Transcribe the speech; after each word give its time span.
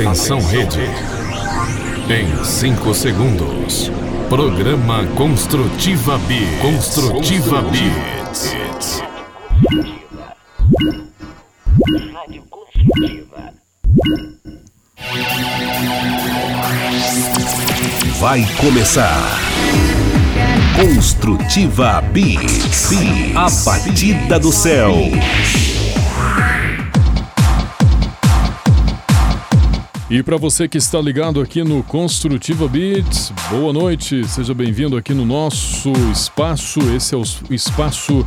Atenção 0.00 0.40
Rede. 0.40 0.80
Em 2.08 2.42
5 2.42 2.94
segundos. 2.94 3.92
Programa 4.30 5.06
Construtiva 5.08 6.16
B. 6.20 6.36
Construtiva 6.62 7.60
B. 7.60 7.78
Rádio 12.14 12.42
Construtiva. 12.48 13.52
Vai 18.18 18.48
começar. 18.58 19.38
Construtiva 20.80 22.00
B. 22.10 22.38
A 23.36 23.50
batida 23.66 24.38
do 24.40 24.50
céu. 24.50 24.94
E 30.10 30.24
para 30.24 30.36
você 30.36 30.66
que 30.66 30.76
está 30.76 31.00
ligado 31.00 31.40
aqui 31.40 31.62
no 31.62 31.84
Construtiva 31.84 32.66
Beats, 32.66 33.32
boa 33.48 33.72
noite, 33.72 34.26
seja 34.26 34.52
bem-vindo 34.52 34.96
aqui 34.96 35.14
no 35.14 35.24
nosso 35.24 35.92
espaço. 36.10 36.80
Esse 36.96 37.14
é 37.14 37.16
o 37.16 37.22
espaço 37.48 38.26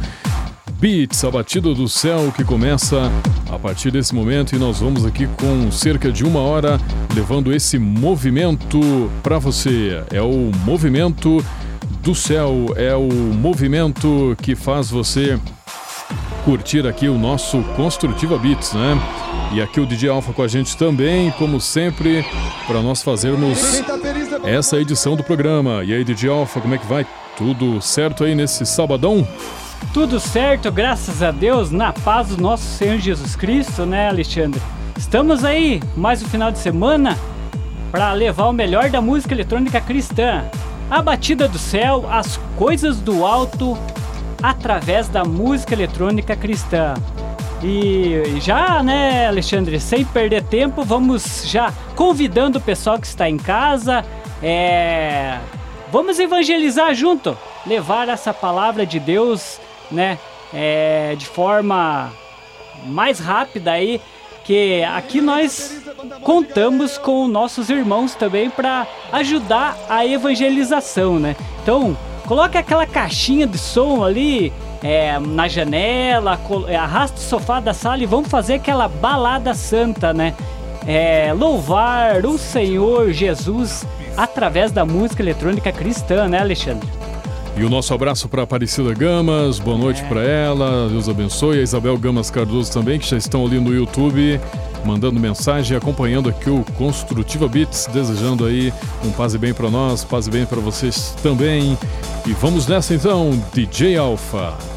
Beats, 0.79 1.25
a 1.25 1.29
batida 1.29 1.73
do 1.73 1.89
céu 1.89 2.31
que 2.33 2.45
começa 2.45 3.11
a 3.51 3.59
partir 3.59 3.91
desse 3.91 4.15
momento 4.15 4.55
e 4.55 4.57
nós 4.57 4.79
vamos 4.79 5.05
aqui 5.05 5.27
com 5.27 5.69
cerca 5.73 6.09
de 6.09 6.23
uma 6.23 6.39
hora 6.39 6.79
levando 7.13 7.53
esse 7.53 7.77
movimento 7.77 8.79
para 9.21 9.37
você. 9.37 10.01
É 10.09 10.21
o 10.21 10.51
movimento 10.63 11.43
do 12.01 12.15
céu, 12.15 12.67
é 12.77 12.95
o 12.95 13.11
movimento 13.11 14.37
que 14.41 14.55
faz 14.55 14.89
você 14.89 15.37
curtir 16.45 16.87
aqui 16.87 17.09
o 17.09 17.17
nosso 17.17 17.61
Construtiva 17.75 18.37
Beats, 18.37 18.71
né? 18.71 19.32
E 19.53 19.61
aqui 19.61 19.79
o 19.79 19.85
DJ 19.85 20.09
Alfa 20.09 20.33
com 20.33 20.41
a 20.41 20.47
gente 20.47 20.75
também, 20.75 21.29
como 21.37 21.61
sempre, 21.61 22.25
para 22.65 22.81
nós 22.81 23.03
fazermos 23.03 23.83
essa 24.43 24.77
edição 24.77 25.15
do 25.15 25.23
programa. 25.23 25.83
E 25.83 25.93
aí, 25.93 26.03
DJ 26.03 26.31
Alfa, 26.31 26.59
como 26.59 26.73
é 26.73 26.77
que 26.79 26.87
vai? 26.87 27.05
Tudo 27.37 27.79
certo 27.79 28.23
aí 28.23 28.33
nesse 28.33 28.65
sabadão? 28.65 29.27
Tudo 29.93 30.19
certo, 30.19 30.71
graças 30.71 31.21
a 31.21 31.29
Deus, 31.29 31.69
na 31.69 31.93
paz 31.93 32.29
do 32.29 32.41
nosso 32.41 32.63
Senhor 32.63 32.97
Jesus 32.97 33.35
Cristo, 33.35 33.85
né, 33.85 34.09
Alexandre? 34.09 34.59
Estamos 34.97 35.45
aí, 35.45 35.79
mais 35.95 36.23
um 36.23 36.27
final 36.27 36.51
de 36.51 36.57
semana, 36.57 37.15
para 37.91 38.11
levar 38.13 38.47
o 38.47 38.53
melhor 38.53 38.89
da 38.89 39.01
música 39.01 39.35
eletrônica 39.35 39.79
cristã. 39.79 40.45
A 40.89 40.99
batida 40.99 41.47
do 41.47 41.59
céu, 41.59 42.07
as 42.09 42.39
coisas 42.57 42.99
do 42.99 43.23
alto, 43.23 43.77
através 44.41 45.07
da 45.07 45.23
música 45.23 45.75
eletrônica 45.75 46.35
cristã. 46.35 46.95
E 47.63 48.41
já, 48.41 48.83
né, 48.83 49.27
Alexandre, 49.27 49.79
sem 49.79 50.03
perder 50.03 50.43
tempo, 50.43 50.83
vamos 50.83 51.43
já 51.45 51.73
convidando 51.95 52.57
o 52.57 52.61
pessoal 52.61 52.99
que 52.99 53.07
está 53.07 53.29
em 53.29 53.37
casa. 53.37 54.03
É... 54.41 55.39
Vamos 55.91 56.19
evangelizar 56.19 56.93
junto, 56.93 57.37
levar 57.65 58.09
essa 58.09 58.33
palavra 58.33 58.85
de 58.85 58.99
Deus, 58.99 59.59
né, 59.91 60.17
é, 60.51 61.15
de 61.15 61.25
forma 61.25 62.11
mais 62.87 63.19
rápida 63.19 63.71
aí, 63.71 64.01
que 64.43 64.83
aqui 64.83 65.21
nós 65.21 65.83
contamos 66.23 66.97
com 66.97 67.27
nossos 67.27 67.69
irmãos 67.69 68.15
também 68.15 68.49
para 68.49 68.85
ajudar 69.11 69.77
a 69.87 70.05
evangelização, 70.05 71.19
né? 71.19 71.35
Então, 71.61 71.95
coloque 72.27 72.57
aquela 72.57 72.85
caixinha 72.85 73.47
de 73.47 73.57
som 73.57 74.03
ali, 74.03 74.51
é, 74.83 75.17
na 75.17 75.47
janela, 75.47 76.37
é, 76.67 76.75
arrasta 76.75 77.17
o 77.17 77.21
sofá 77.21 77.61
da 77.61 77.73
sala 77.73 78.03
e 78.03 78.05
vamos 78.05 78.29
fazer 78.29 78.55
aquela 78.55 78.87
balada 78.87 79.53
santa, 79.53 80.13
né? 80.13 80.35
É, 80.85 81.33
louvar 81.33 82.25
o 82.25 82.37
Senhor 82.37 83.13
Jesus 83.13 83.87
através 84.17 84.71
da 84.71 84.85
música 84.85 85.23
eletrônica 85.23 85.71
cristã, 85.71 86.27
né, 86.27 86.39
Alexandre? 86.39 86.87
E 87.55 87.63
o 87.63 87.69
nosso 87.69 87.93
abraço 87.93 88.27
para 88.27 88.41
Aparecida 88.41 88.93
Gamas, 88.93 89.59
boa 89.59 89.77
noite 89.77 90.01
é. 90.01 90.07
para 90.07 90.23
ela, 90.23 90.89
Deus 90.89 91.07
abençoe. 91.07 91.59
A 91.59 91.61
Isabel 91.61 91.97
Gamas 91.97 92.29
Cardoso 92.31 92.73
também, 92.73 92.99
que 92.99 93.07
já 93.07 93.15
estão 93.15 93.45
ali 93.45 93.59
no 93.59 93.73
YouTube, 93.73 94.41
mandando 94.83 95.19
mensagem, 95.19 95.77
acompanhando 95.77 96.29
aqui 96.29 96.49
o 96.49 96.65
Construtiva 96.75 97.47
Beats, 97.47 97.87
desejando 97.93 98.45
aí 98.45 98.73
um 99.05 99.11
paz 99.11 99.35
e 99.35 99.37
bem 99.37 99.53
para 99.53 99.69
nós, 99.69 100.03
paz 100.03 100.27
e 100.27 100.31
bem 100.31 100.45
para 100.47 100.59
vocês 100.59 101.15
também. 101.21 101.77
E 102.25 102.33
vamos 102.33 102.67
nessa 102.67 102.95
então, 102.95 103.39
DJ 103.53 103.97
Alfa. 103.97 104.72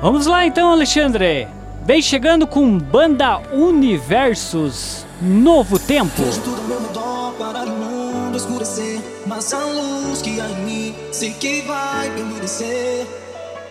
Vamos 0.00 0.26
lá 0.26 0.46
então, 0.46 0.70
Alexandre. 0.70 1.48
Vem 1.84 2.00
chegando 2.00 2.46
com 2.46 2.78
Banda 2.78 3.40
Universos, 3.52 5.04
Novo 5.20 5.76
Tempo. 5.78 6.22
tudo 6.44 6.62
meu 6.68 6.80
redor 6.80 7.32
para 7.32 7.64
o 7.64 7.70
mundo 7.70 8.36
escurecer, 8.36 9.00
mas 9.26 9.52
a 9.52 9.58
luz 9.58 10.22
que 10.22 10.40
há 10.40 10.48
em 10.50 10.64
mim 10.64 10.94
sei 11.10 11.32
que 11.32 11.62
vai 11.62 12.10
permanecer. 12.10 13.06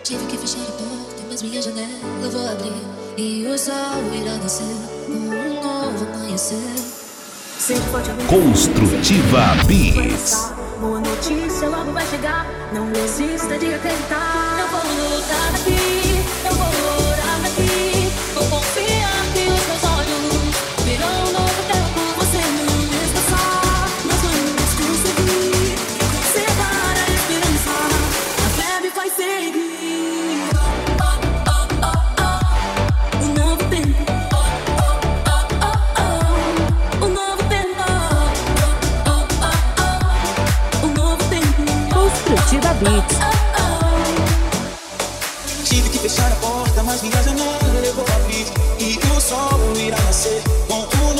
Tive 0.02 0.26
que 0.26 0.36
fechar 0.36 0.60
a 0.60 0.72
porta, 0.72 1.22
mas 1.30 1.42
minha 1.42 1.62
janela 1.62 2.28
vou 2.30 2.46
abrir 2.46 2.98
e 3.16 3.46
o 3.46 3.58
sol 3.58 3.74
irá 4.12 4.34
nascer 4.34 4.64
um 5.08 5.62
novo 5.62 6.06
amanhecer. 6.12 6.98
Construtiva 8.28 9.64
Beats. 9.66 10.52
Boa 10.80 11.00
notícia 11.00 11.68
logo 11.68 11.92
vai 11.92 12.06
chegar. 12.06 12.46
Não 12.72 12.90
desista 12.92 13.58
de 13.58 13.74
acreditar. 13.74 14.58
Eu 14.60 14.68
vou 14.68 14.80
lutar 14.80 15.52
daqui. 15.52 15.97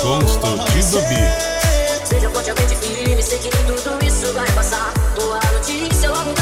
Construtiva 0.02 1.00
Beats. 1.08 2.08
Seja 2.08 2.30
forte, 2.30 2.50
alguém 2.50 2.66
firme, 2.68 3.22
sei 3.22 3.38
que 3.38 3.48
tudo 3.50 4.04
isso 4.04 4.32
vai 4.32 4.50
passar. 4.52 4.92
Boa 5.14 5.38
notícia 5.52 6.10
logo 6.10 6.34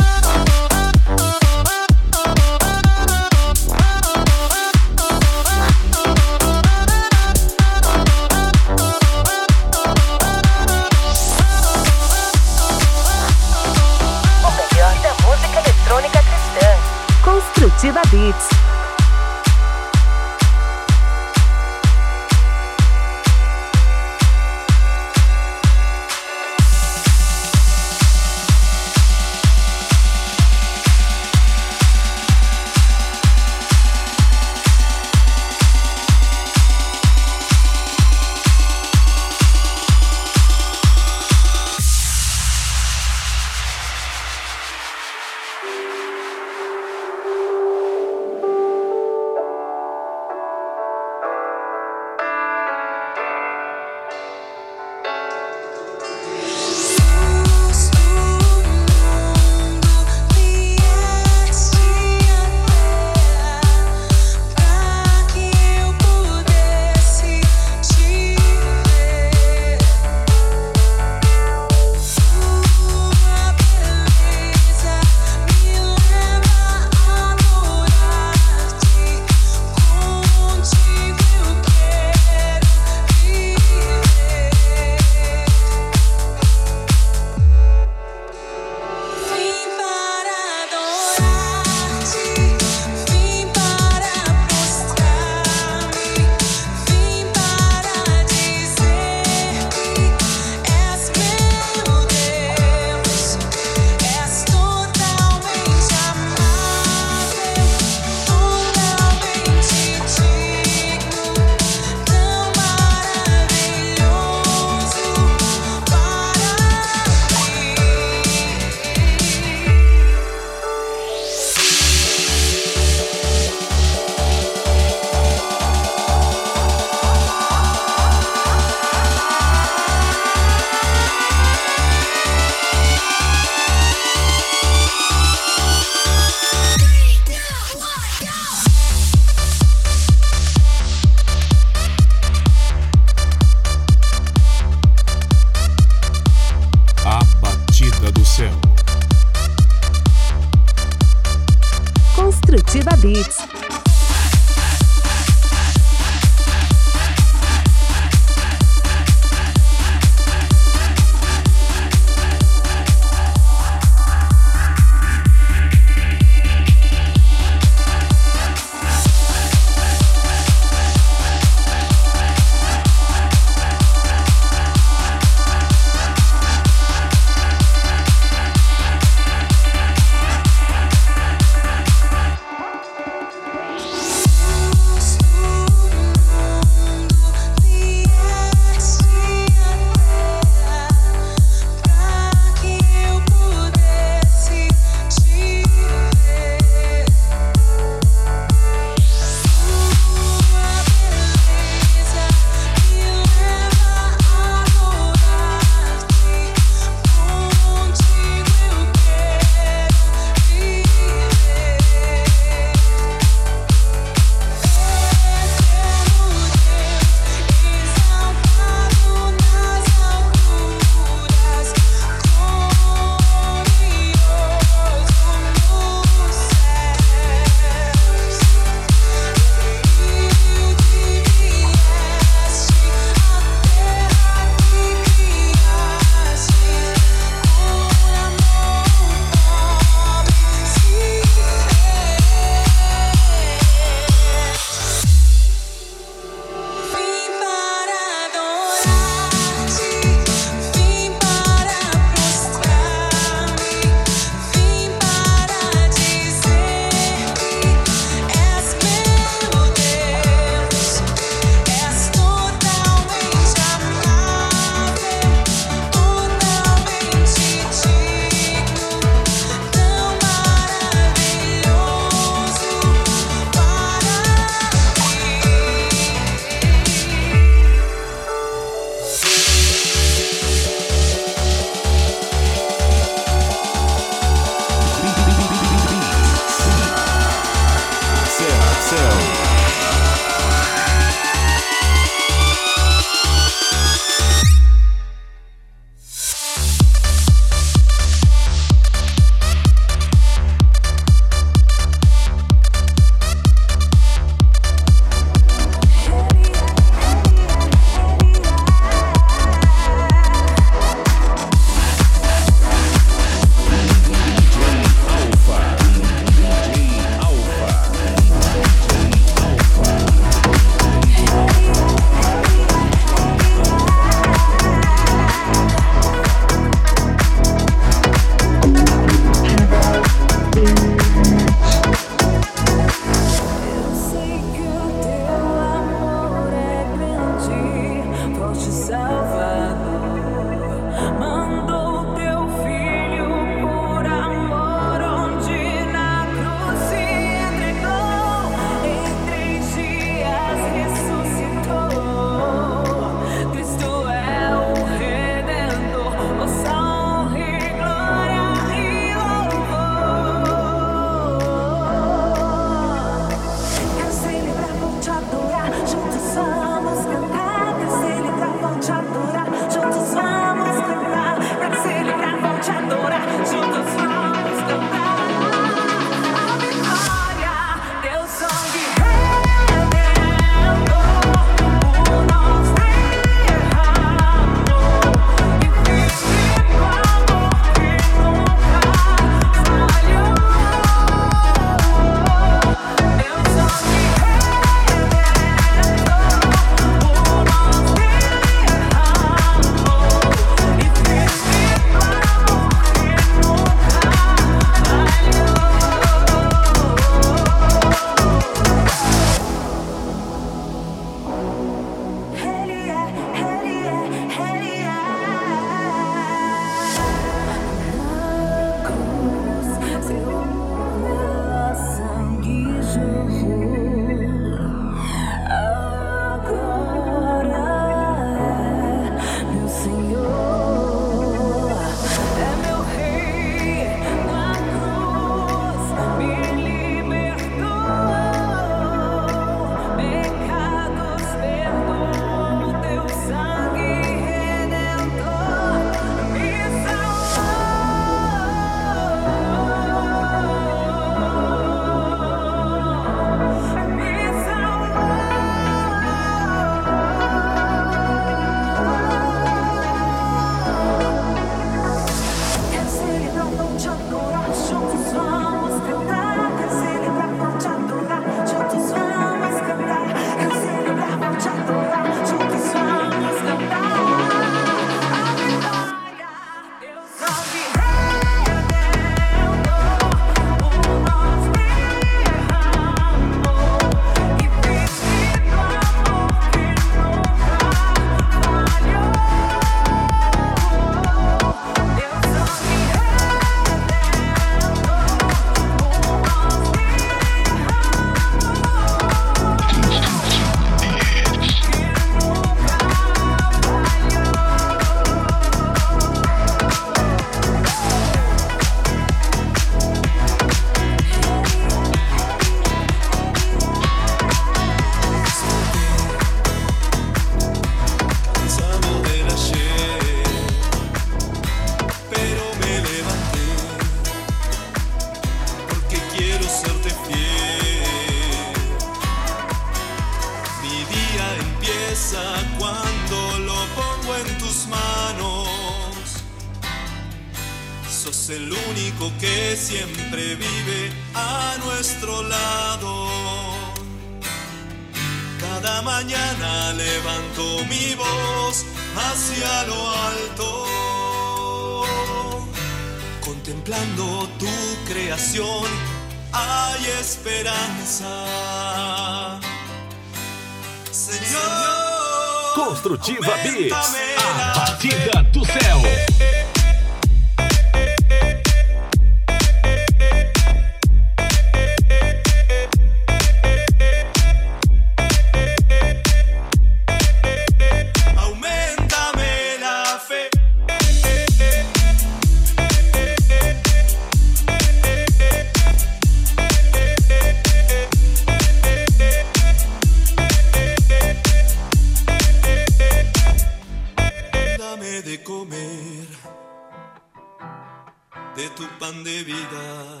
de 598.36 598.48
tu 598.54 598.64
pan 598.78 599.02
de 599.02 599.24
vida 599.24 600.00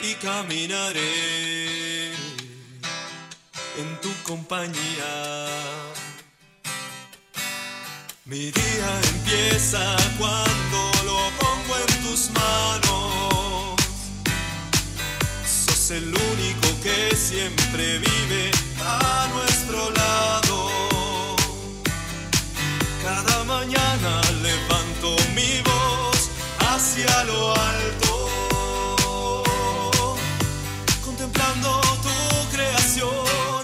y 0.00 0.14
caminaré 0.14 2.12
en 3.78 4.00
tu 4.00 4.12
compañía. 4.22 5.10
Mi 8.26 8.52
día 8.52 9.00
empieza 9.14 9.96
cuando 10.16 10.78
lo 11.04 11.18
pongo 11.40 11.76
en 11.78 12.04
tus 12.04 12.30
manos. 12.30 13.80
Sos 15.44 15.90
el 15.90 16.14
único 16.14 16.68
que 16.80 17.16
siempre 17.16 17.98
vive 17.98 18.52
a 18.80 19.28
nuestro 19.34 19.90
lado. 19.90 20.39
Cada 23.02 23.44
mañana 23.44 24.20
levanto 24.42 25.16
mi 25.34 25.62
voz 25.62 26.30
hacia 26.68 27.24
lo 27.24 27.54
alto, 27.54 28.14
contemplando 31.04 31.80
tu 32.02 32.56
creación. 32.56 33.62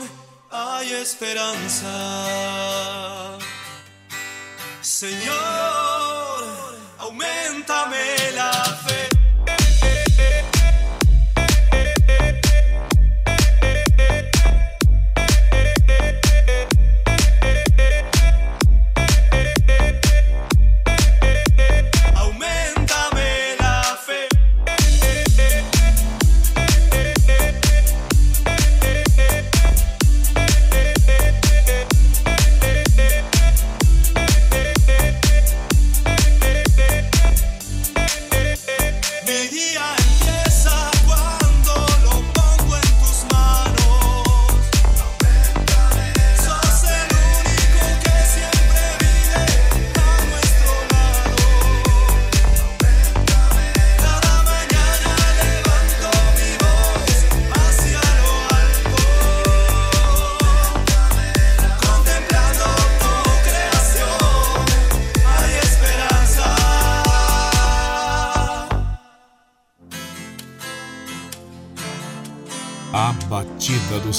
Hay 0.51 0.93
esperanza. 0.93 1.93
Señor, 4.81 5.37
aumentame 6.99 8.33
la 8.35 8.66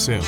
Eu 0.09 0.21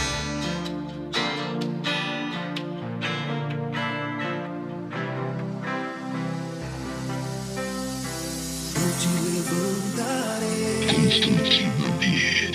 te 8.99 9.07
levantarei, 9.23 10.49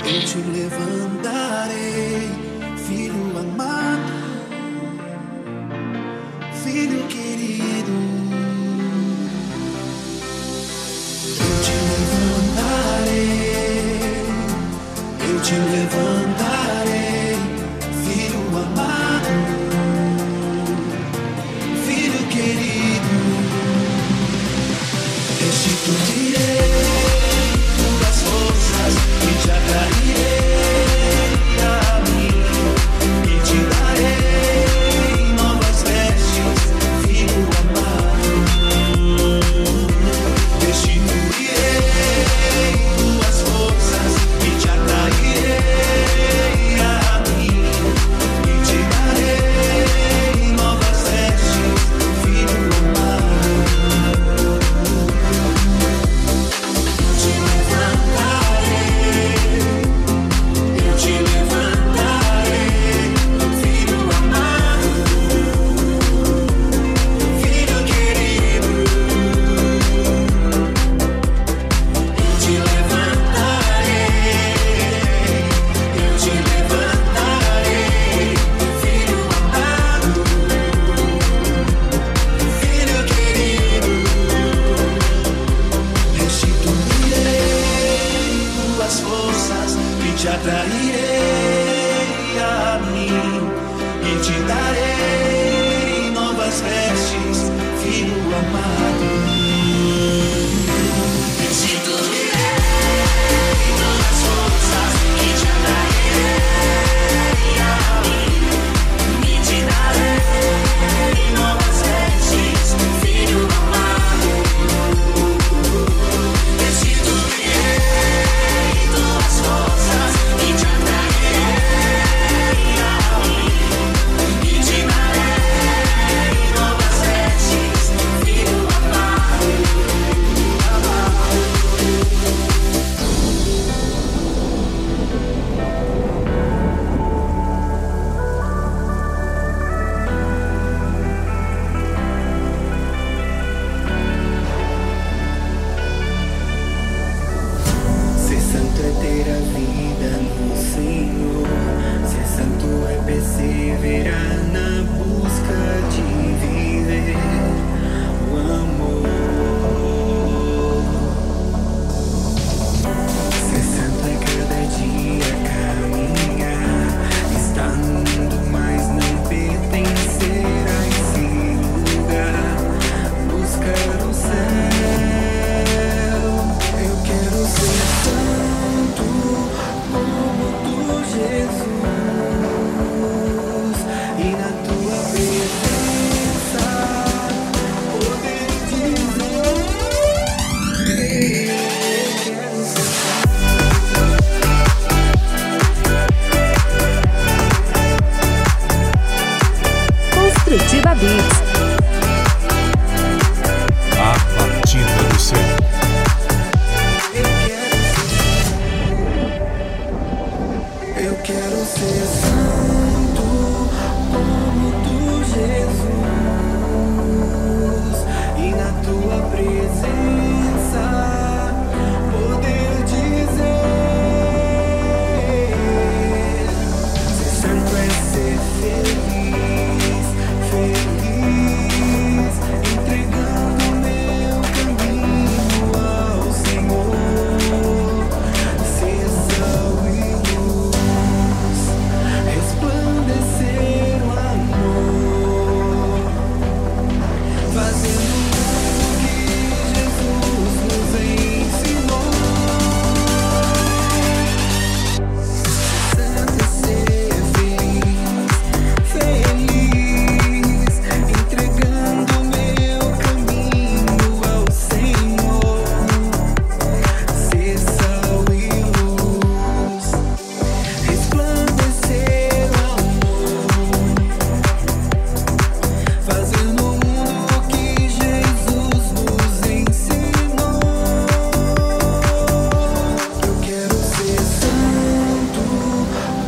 eu 0.01 0.21
te 0.21 0.37
levantarei, 0.53 2.29
filho 2.87 3.39
amado, 3.39 4.13
filho 6.63 7.07
querido. 7.09 7.95
Eu 11.41 11.55
te 11.63 11.73
levantarei, 11.89 13.25
eu 15.27 15.37
te 15.41 15.55
levantarei, 15.55 16.54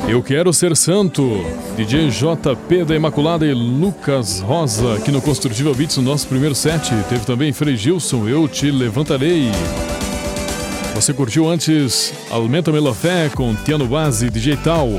Eu 0.09 0.23
Quero 0.23 0.53
Ser 0.53 0.77
Santo, 0.77 1.45
DJ 1.77 2.11
JP 2.11 2.85
da 2.85 2.95
Imaculada 2.95 3.45
e 3.45 3.53
Lucas 3.53 4.39
Rosa, 4.39 4.95
aqui 4.95 5.11
no 5.11 5.21
Construtiva 5.21 5.75
Beats, 5.75 5.97
no 5.97 6.05
nosso 6.05 6.29
primeiro 6.29 6.55
set. 6.55 6.95
Teve 7.09 7.27
também 7.27 7.53
Frei 7.53 7.77
Gilson, 7.77 8.29
Eu 8.29 8.47
Te 8.47 8.71
Levantarei. 8.71 9.51
Você 10.95 11.13
curtiu 11.13 11.49
antes 11.49 12.15
Aumenta-me 12.31 12.79
la 12.79 12.95
Fé 12.95 13.29
com 13.35 13.53
Tiano 13.57 13.87
Base, 13.87 14.31
DJ 14.31 14.57
Tal. 14.59 14.91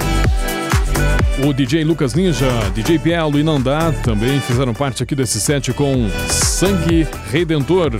O 1.46 1.54
DJ 1.54 1.86
Lucas 1.86 2.14
Ninja, 2.14 2.50
DJ 2.76 3.00
Pielo 3.00 3.40
e 3.40 3.44
Nandá 3.44 3.94
também 4.04 4.42
fizeram 4.42 4.74
parte 4.74 5.04
aqui 5.04 5.16
desse 5.16 5.40
set 5.40 5.72
com 5.72 6.10
Sangue 6.28 7.08
Redentor. 7.32 7.98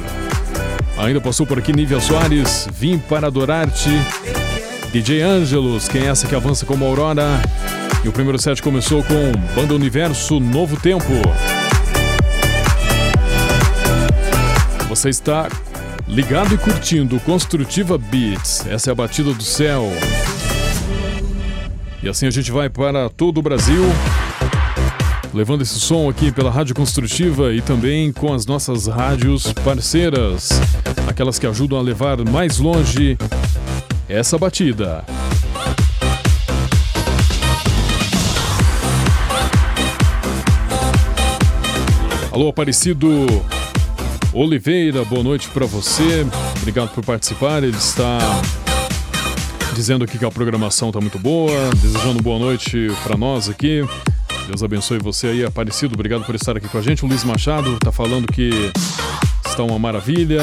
Ainda 0.98 1.22
passou 1.22 1.46
por 1.46 1.58
aqui 1.58 1.72
Nívia 1.72 2.02
Soares, 2.02 2.68
Vim 2.74 2.98
para 2.98 3.28
Adorar-te. 3.28 3.92
DJ 4.92 5.22
Ângelos, 5.22 5.88
quem 5.88 6.04
é 6.04 6.08
essa 6.08 6.26
que 6.28 6.34
avança 6.34 6.66
como 6.66 6.86
Aurora? 6.86 7.42
E 8.04 8.08
o 8.08 8.12
primeiro 8.12 8.40
set 8.40 8.62
começou 8.62 9.04
com 9.04 9.32
Banda 9.54 9.76
Universo 9.76 10.40
Novo 10.40 10.80
Tempo. 10.80 11.14
Você 14.88 15.10
está 15.10 15.50
ligado 16.08 16.56
e 16.56 16.58
curtindo 16.58 17.20
Construtiva 17.20 17.98
Beats. 17.98 18.66
Essa 18.66 18.90
é 18.90 18.92
a 18.92 18.96
batida 18.96 19.34
do 19.34 19.44
céu. 19.44 19.92
E 22.02 22.08
assim 22.08 22.26
a 22.26 22.32
gente 22.32 22.50
vai 22.50 22.70
para 22.70 23.10
todo 23.10 23.40
o 23.40 23.42
Brasil, 23.42 23.84
levando 25.34 25.64
esse 25.64 25.80
som 25.80 26.10
aqui 26.10 26.32
pela 26.32 26.50
Rádio 26.50 26.74
Construtiva 26.74 27.54
e 27.54 27.62
também 27.62 28.14
com 28.14 28.34
as 28.34 28.46
nossas 28.46 28.88
rádios 28.88 29.52
parceiras, 29.52 30.50
aquelas 31.08 31.38
que 31.38 31.46
ajudam 31.46 31.78
a 31.78 31.82
levar 31.82 32.24
mais 32.24 32.58
longe 32.58 33.18
essa 34.08 34.38
batida. 34.38 35.04
Alô, 42.32 42.50
Aparecido 42.50 43.10
Oliveira, 44.32 45.04
boa 45.06 45.24
noite 45.24 45.50
para 45.50 45.66
você. 45.66 46.26
Obrigado 46.58 46.90
por 46.90 47.04
participar. 47.04 47.64
Ele 47.64 47.76
está 47.76 48.20
dizendo 49.74 50.06
aqui 50.06 50.18
que 50.18 50.26
a 50.26 50.32
programação 50.32 50.90
está 50.90 51.02
muito 51.02 51.20
boa, 51.20 51.70
desejando 51.82 52.22
boa 52.22 52.40
noite 52.40 52.88
para 53.04 53.18
nós 53.18 53.50
aqui. 53.50 53.82
Deus 54.48 54.64
abençoe 54.64 55.00
você 55.00 55.28
aí, 55.28 55.44
Aparecido. 55.44 55.96
Obrigado 55.96 56.24
por 56.24 56.36
estar 56.36 56.56
aqui 56.56 56.70
com 56.70 56.78
a 56.78 56.82
gente. 56.82 57.04
O 57.04 57.08
Luiz 57.08 57.24
Machado 57.24 57.74
está 57.74 57.92
falando 57.92 58.32
que 58.32 58.72
está 59.46 59.64
uma 59.64 59.80
maravilha 59.80 60.42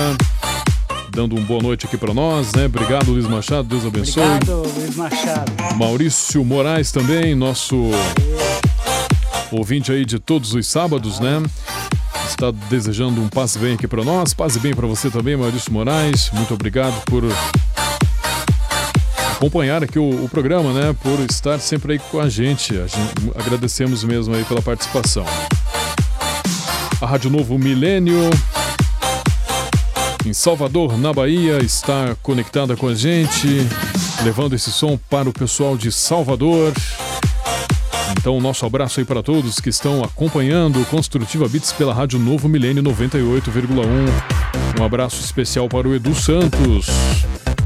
dando 1.14 1.37
uma 1.37 1.46
boa 1.46 1.62
noite 1.62 1.87
aqui 1.87 1.96
para 1.96 2.12
nós, 2.12 2.53
né? 2.55 2.66
Obrigado, 2.66 3.12
Luiz 3.12 3.27
Machado, 3.27 3.68
Deus 3.68 3.87
abençoe. 3.87 4.24
Obrigado, 4.24 4.62
Luiz 4.77 4.96
Machado. 4.96 5.53
Maurício 5.77 6.44
Moraes 6.44 6.90
também, 6.90 7.35
nosso 7.35 7.90
ouvinte 9.53 9.92
aí 9.92 10.05
de 10.05 10.18
todos 10.18 10.55
os 10.55 10.66
sábados, 10.66 11.20
né? 11.20 11.40
Está 12.27 12.50
desejando 12.68 13.20
um 13.20 13.29
passe 13.29 13.59
bem 13.59 13.74
aqui 13.74 13.87
para 13.87 14.03
nós. 14.03 14.35
Passe 14.35 14.59
bem 14.59 14.74
para 14.74 14.87
você 14.88 15.09
também, 15.09 15.37
Maurício 15.37 15.72
Moraes. 15.72 16.31
Muito 16.33 16.53
obrigado 16.53 17.00
por 17.05 17.22
acompanhar 19.37 19.85
aqui 19.85 19.98
o, 19.98 20.24
o, 20.24 20.29
programa, 20.29 20.72
né? 20.72 20.96
Por 21.00 21.20
estar 21.20 21.61
sempre 21.61 21.92
aí 21.92 21.98
com 21.98 22.18
a 22.18 22.29
gente. 22.29 22.72
a 22.72 22.87
gente. 22.87 23.12
Agradecemos 23.37 24.03
mesmo 24.03 24.35
aí 24.35 24.44
pela 24.44 24.62
participação. 24.62 25.24
A 27.00 27.07
Rádio 27.07 27.31
Novo 27.31 27.57
Milênio 27.57 28.31
em 30.24 30.32
Salvador, 30.32 30.96
na 30.96 31.12
Bahia, 31.12 31.58
está 31.58 32.16
conectada 32.22 32.76
com 32.76 32.88
a 32.88 32.94
gente, 32.94 33.46
levando 34.22 34.54
esse 34.54 34.72
som 34.72 34.98
para 35.10 35.28
o 35.28 35.32
pessoal 35.32 35.76
de 35.76 35.92
Salvador. 35.92 36.72
Então, 38.18 38.40
nosso 38.40 38.64
abraço 38.64 39.00
aí 39.00 39.06
para 39.06 39.22
todos 39.22 39.60
que 39.60 39.68
estão 39.68 40.02
acompanhando 40.02 40.80
o 40.80 40.84
Construtiva 40.87 41.46
Beats 41.46 41.72
pela 41.72 41.92
Rádio 41.92 42.18
Novo 42.18 42.48
Milênio 42.48 42.82
98,1. 42.82 44.80
Um 44.80 44.84
abraço 44.84 45.20
especial 45.22 45.68
para 45.68 45.87
o 45.87 45.94
Edu 45.94 46.14
Santos, 46.14 46.87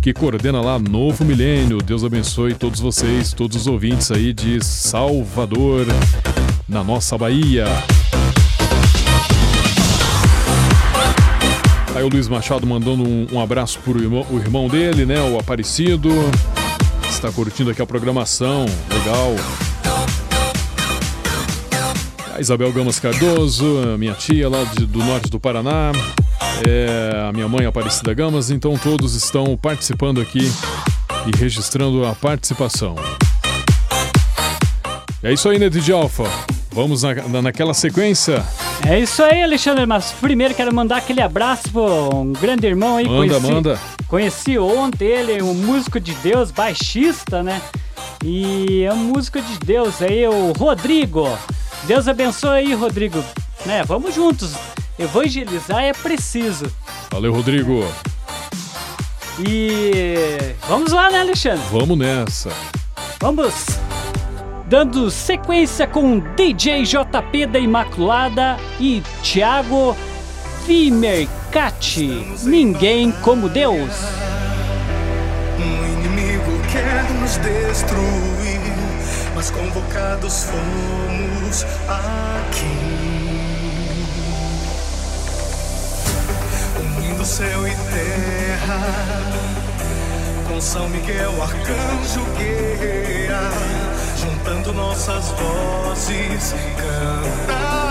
que 0.03 0.13
coordena 0.13 0.61
lá 0.61 0.79
Novo 0.79 1.25
Milênio. 1.25 1.79
Deus 1.79 2.03
abençoe 2.03 2.55
todos 2.55 2.81
vocês, 2.81 3.33
todos 3.33 3.57
os 3.57 3.67
ouvintes 3.69 4.11
aí 4.11 4.33
de 4.33 4.65
Salvador, 4.65 5.87
na 6.69 6.83
nossa 6.83 7.17
Bahia. 7.17 7.67
Aí 11.99 12.05
o 12.05 12.09
Luiz 12.09 12.29
Machado 12.29 12.65
mandando 12.65 13.03
um, 13.03 13.27
um 13.33 13.41
abraço 13.41 13.81
pro 13.81 14.01
irmão, 14.01 14.25
o 14.31 14.39
irmão 14.39 14.69
dele, 14.69 15.05
né? 15.05 15.21
O 15.21 15.37
Aparecido. 15.37 16.09
Está 17.11 17.29
curtindo 17.33 17.73
aqui 17.73 17.83
a 17.83 17.87
programação. 17.87 18.67
Legal. 18.89 19.35
A 22.37 22.41
Isabel 22.41 22.73
Gamas 22.73 23.01
Cardoso, 23.01 23.65
minha 23.99 24.15
tia 24.15 24.49
lá 24.49 24.63
de, 24.63 24.87
do 24.87 25.01
norte 25.01 25.29
do 25.29 25.41
Paraná. 25.41 25.91
É, 26.69 27.27
a 27.29 27.33
minha 27.33 27.49
mãe 27.49 27.67
Aparecida 27.67 28.15
Gamas. 28.15 28.49
Então 28.49 28.79
todos 28.79 29.17
estão 29.17 29.57
participando 29.57 30.21
aqui 30.21 30.49
e 31.27 31.37
registrando 31.37 32.07
a 32.07 32.15
participação. 32.15 32.95
É 35.21 35.33
isso 35.33 35.49
aí, 35.49 35.59
né, 35.59 35.69
DJ 35.69 35.95
Alfa? 35.95 36.31
Vamos 36.71 37.03
na, 37.03 37.43
naquela 37.43 37.75
sequência. 37.75 38.45
É 38.87 38.99
isso 38.99 39.23
aí, 39.23 39.43
Alexandre. 39.43 39.87
Mas 39.87 40.13
primeiro 40.13 40.55
quero 40.55 40.75
mandar 40.75 40.99
aquele 40.99 41.21
abraço 41.21 41.71
pro 41.71 42.15
um 42.15 42.33
grande 42.33 42.67
irmão 42.67 42.97
aí. 42.97 43.09
Manda, 43.09 43.35
conheci, 43.35 43.53
manda. 43.53 43.81
Conheci 44.07 44.59
ontem 44.59 45.07
ele, 45.07 45.43
um 45.43 45.55
músico 45.55 45.99
de 46.01 46.15
Deus, 46.15 46.51
baixista, 46.51 47.43
né? 47.43 47.61
E 48.25 48.83
é 48.83 48.93
um 48.93 48.97
músico 48.97 49.41
de 49.41 49.59
Deus 49.59 50.03
aí, 50.03 50.27
o 50.27 50.53
Rodrigo. 50.53 51.29
Deus 51.85 52.09
abençoe 52.09 52.59
aí, 52.59 52.75
Rodrigo. 52.75 53.23
Né? 53.65 53.83
Vamos 53.85 54.15
juntos. 54.15 54.55
Evangelizar 54.99 55.83
é 55.83 55.93
preciso. 55.93 56.71
Valeu, 57.11 57.33
Rodrigo. 57.33 57.85
E 59.39 60.55
vamos 60.69 60.93
lá, 60.93 61.11
né, 61.11 61.21
Alexandre? 61.21 61.63
Vamos 61.71 61.97
nessa. 61.97 62.51
Vamos 63.21 63.79
dando 64.69 65.11
sequência 65.11 65.87
com 65.87 66.19
DJ 66.37 66.83
JP 66.83 67.47
da 67.47 67.59
Imaculada 67.59 68.59
e 68.79 69.03
Thiago 69.23 69.97
Vimercati. 70.67 72.27
Ninguém 72.43 73.11
como 73.23 73.49
Deus. 73.49 73.95
Um 75.59 76.01
inimigo 76.01 76.53
quer 76.71 77.03
nos 77.15 77.39
destruir, 77.39 78.61
mas 79.35 79.51
convocados 79.51 80.45
fomos 80.45 81.65
aqui. 81.89 82.67
Unindo 86.79 87.25
céu 87.25 87.67
e 87.67 87.71
terra, 87.71 88.81
com 90.47 90.61
São 90.61 90.89
Miguel, 90.91 91.43
arcanjo 91.43 92.23
guerreiro 92.37 93.88
juntando 94.29 94.73
nossas 94.75 95.33
vozes, 95.33 96.55
cantar. 96.77 97.88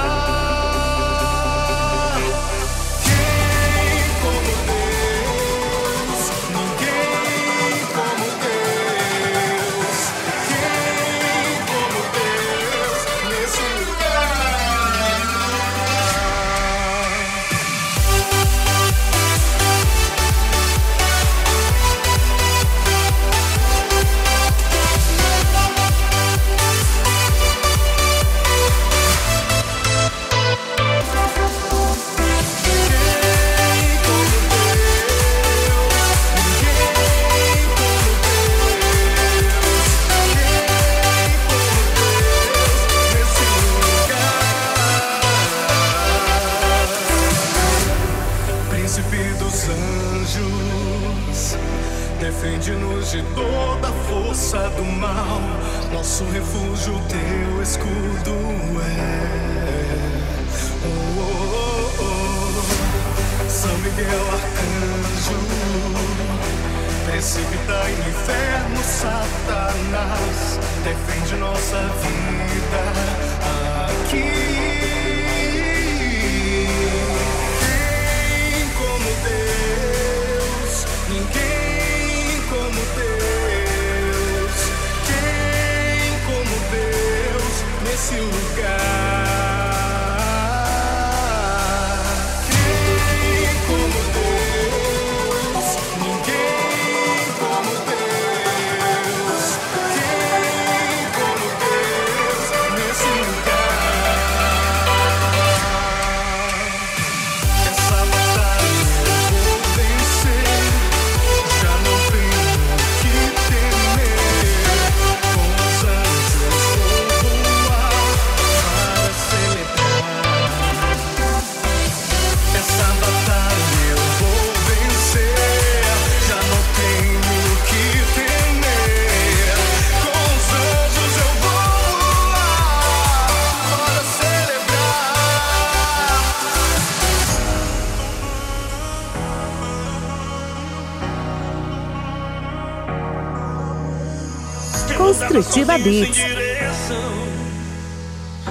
Curitiba 145.38 145.78
Beats. 145.78 146.18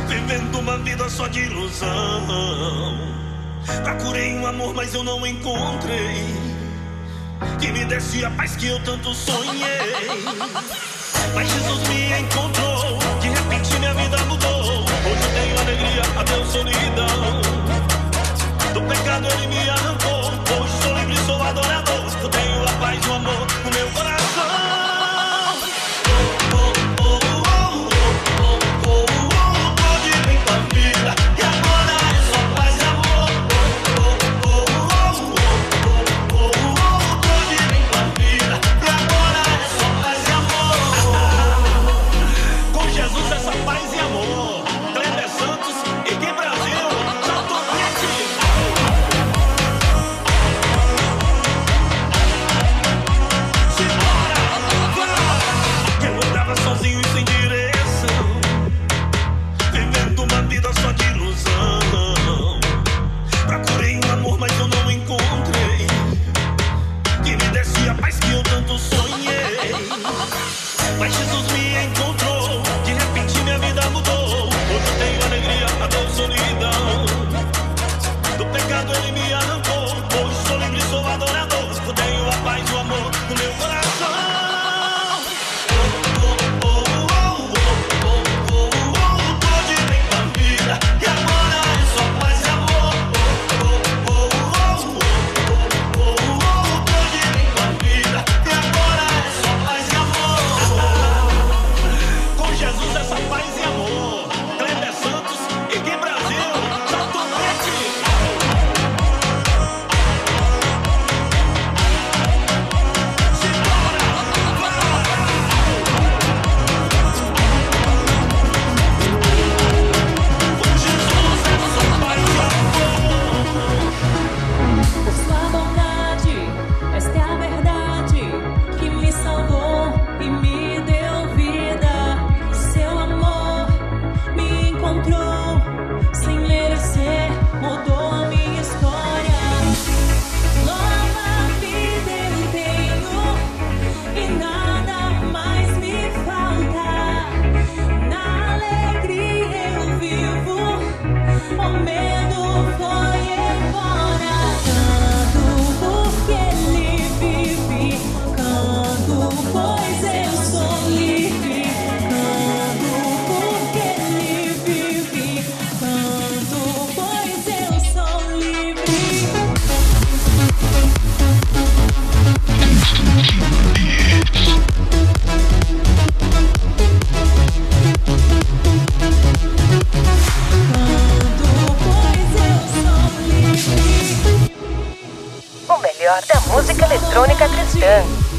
Vivendo 0.06 0.60
uma 0.60 0.78
vida 0.78 1.08
só 1.08 1.26
de 1.26 1.40
ilusão. 1.40 2.96
Procurei 3.82 4.34
um 4.34 4.46
amor, 4.46 4.72
mas 4.72 4.94
eu 4.94 5.02
não 5.02 5.26
encontrei. 5.26 6.32
Que 7.58 7.72
me 7.72 7.84
desse 7.86 8.24
a 8.24 8.30
paz 8.30 8.54
que 8.54 8.68
eu 8.68 8.80
tanto 8.84 9.12
sonhei. 9.14 10.14
Mas 11.34 11.50
Jesus 11.50 11.88
me 11.88 12.20
encontrou. 12.20 12.98
De 13.20 13.30
repente 13.30 13.78
minha 13.80 13.94
vida 13.94 14.18
mudou. 14.18 14.60
Hoje 14.60 15.22
eu 15.24 15.42
tenho 15.42 15.58
alegria, 15.58 16.02
adeus 16.20 16.48
solidão. 16.52 17.42
Do 18.74 18.82
pecado 18.82 19.26
ele 19.26 19.46
me 19.48 19.70
amou. 19.70 19.85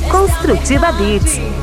Construtiva 0.09 0.91
Beats. 0.91 1.56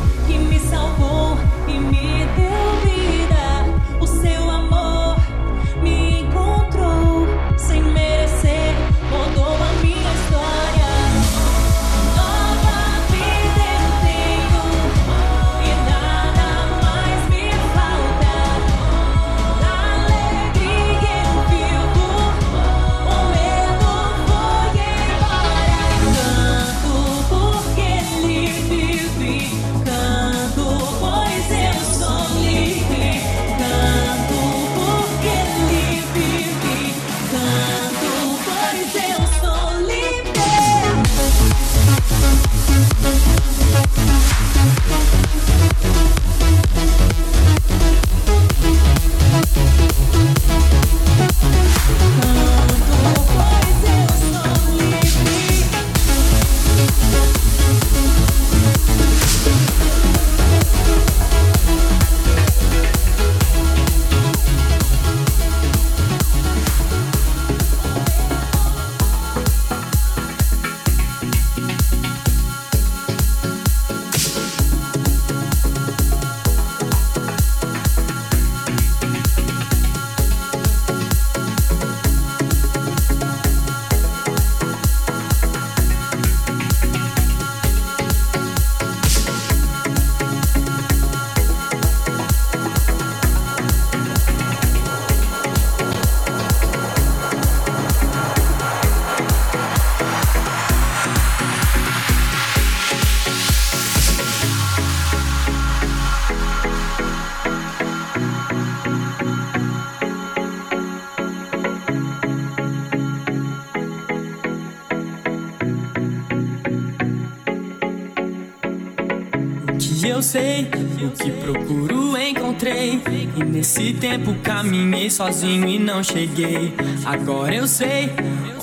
eu 120.14 120.22
sei. 120.22 120.70
O 121.02 121.10
que 121.10 121.30
procuro 121.30 122.16
encontrei. 122.16 123.02
E 123.36 123.44
nesse 123.44 123.92
tempo 123.94 124.34
caminhei 124.42 125.10
sozinho 125.10 125.68
e 125.68 125.78
não 125.78 126.02
cheguei. 126.02 126.72
Agora 127.04 127.54
eu 127.54 127.66
sei 127.66 128.12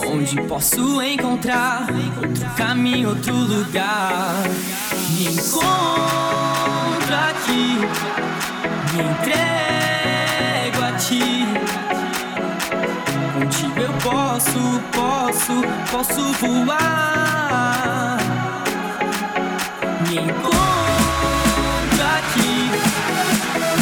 onde 0.08 0.42
posso 0.44 1.02
encontrar 1.02 1.88
outro 2.18 2.50
caminho, 2.56 3.10
outro 3.10 3.36
lugar. 3.36 4.34
Me 5.10 5.26
encontro 5.26 7.16
aqui, 7.30 7.78
me 8.94 9.04
entrego 9.12 10.84
a 10.86 10.92
ti. 10.94 11.46
Contigo 13.34 13.80
eu 13.80 13.94
posso, 14.02 14.82
posso, 14.94 15.62
posso 15.92 16.34
voar. 16.34 18.18
Me 20.08 20.16
encontro. 20.18 20.71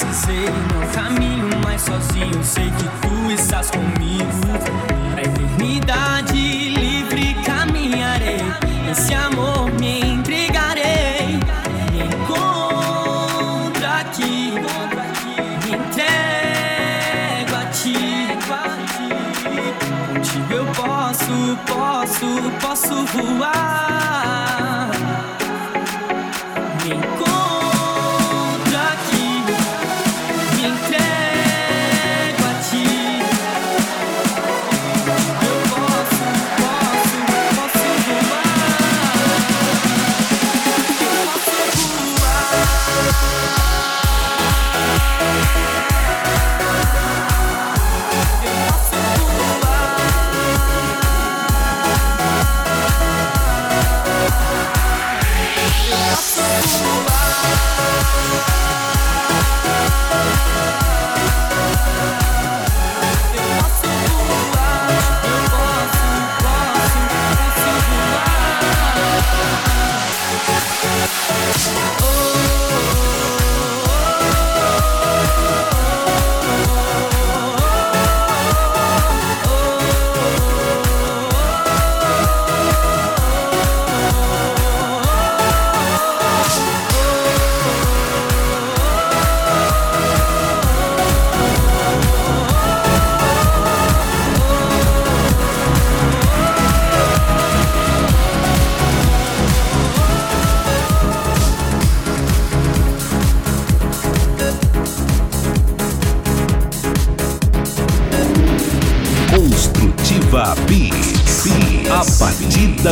precisei, 0.00 0.44
meu 0.44 0.88
caminho, 0.94 1.50
mas 1.62 1.82
sozinho 1.82 2.42
sei 2.42 2.70
que 2.70 2.84
tu 3.00 3.30
estás 3.32 3.70
comigo. 3.70 5.09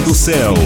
do 0.00 0.14
céu. 0.14 0.57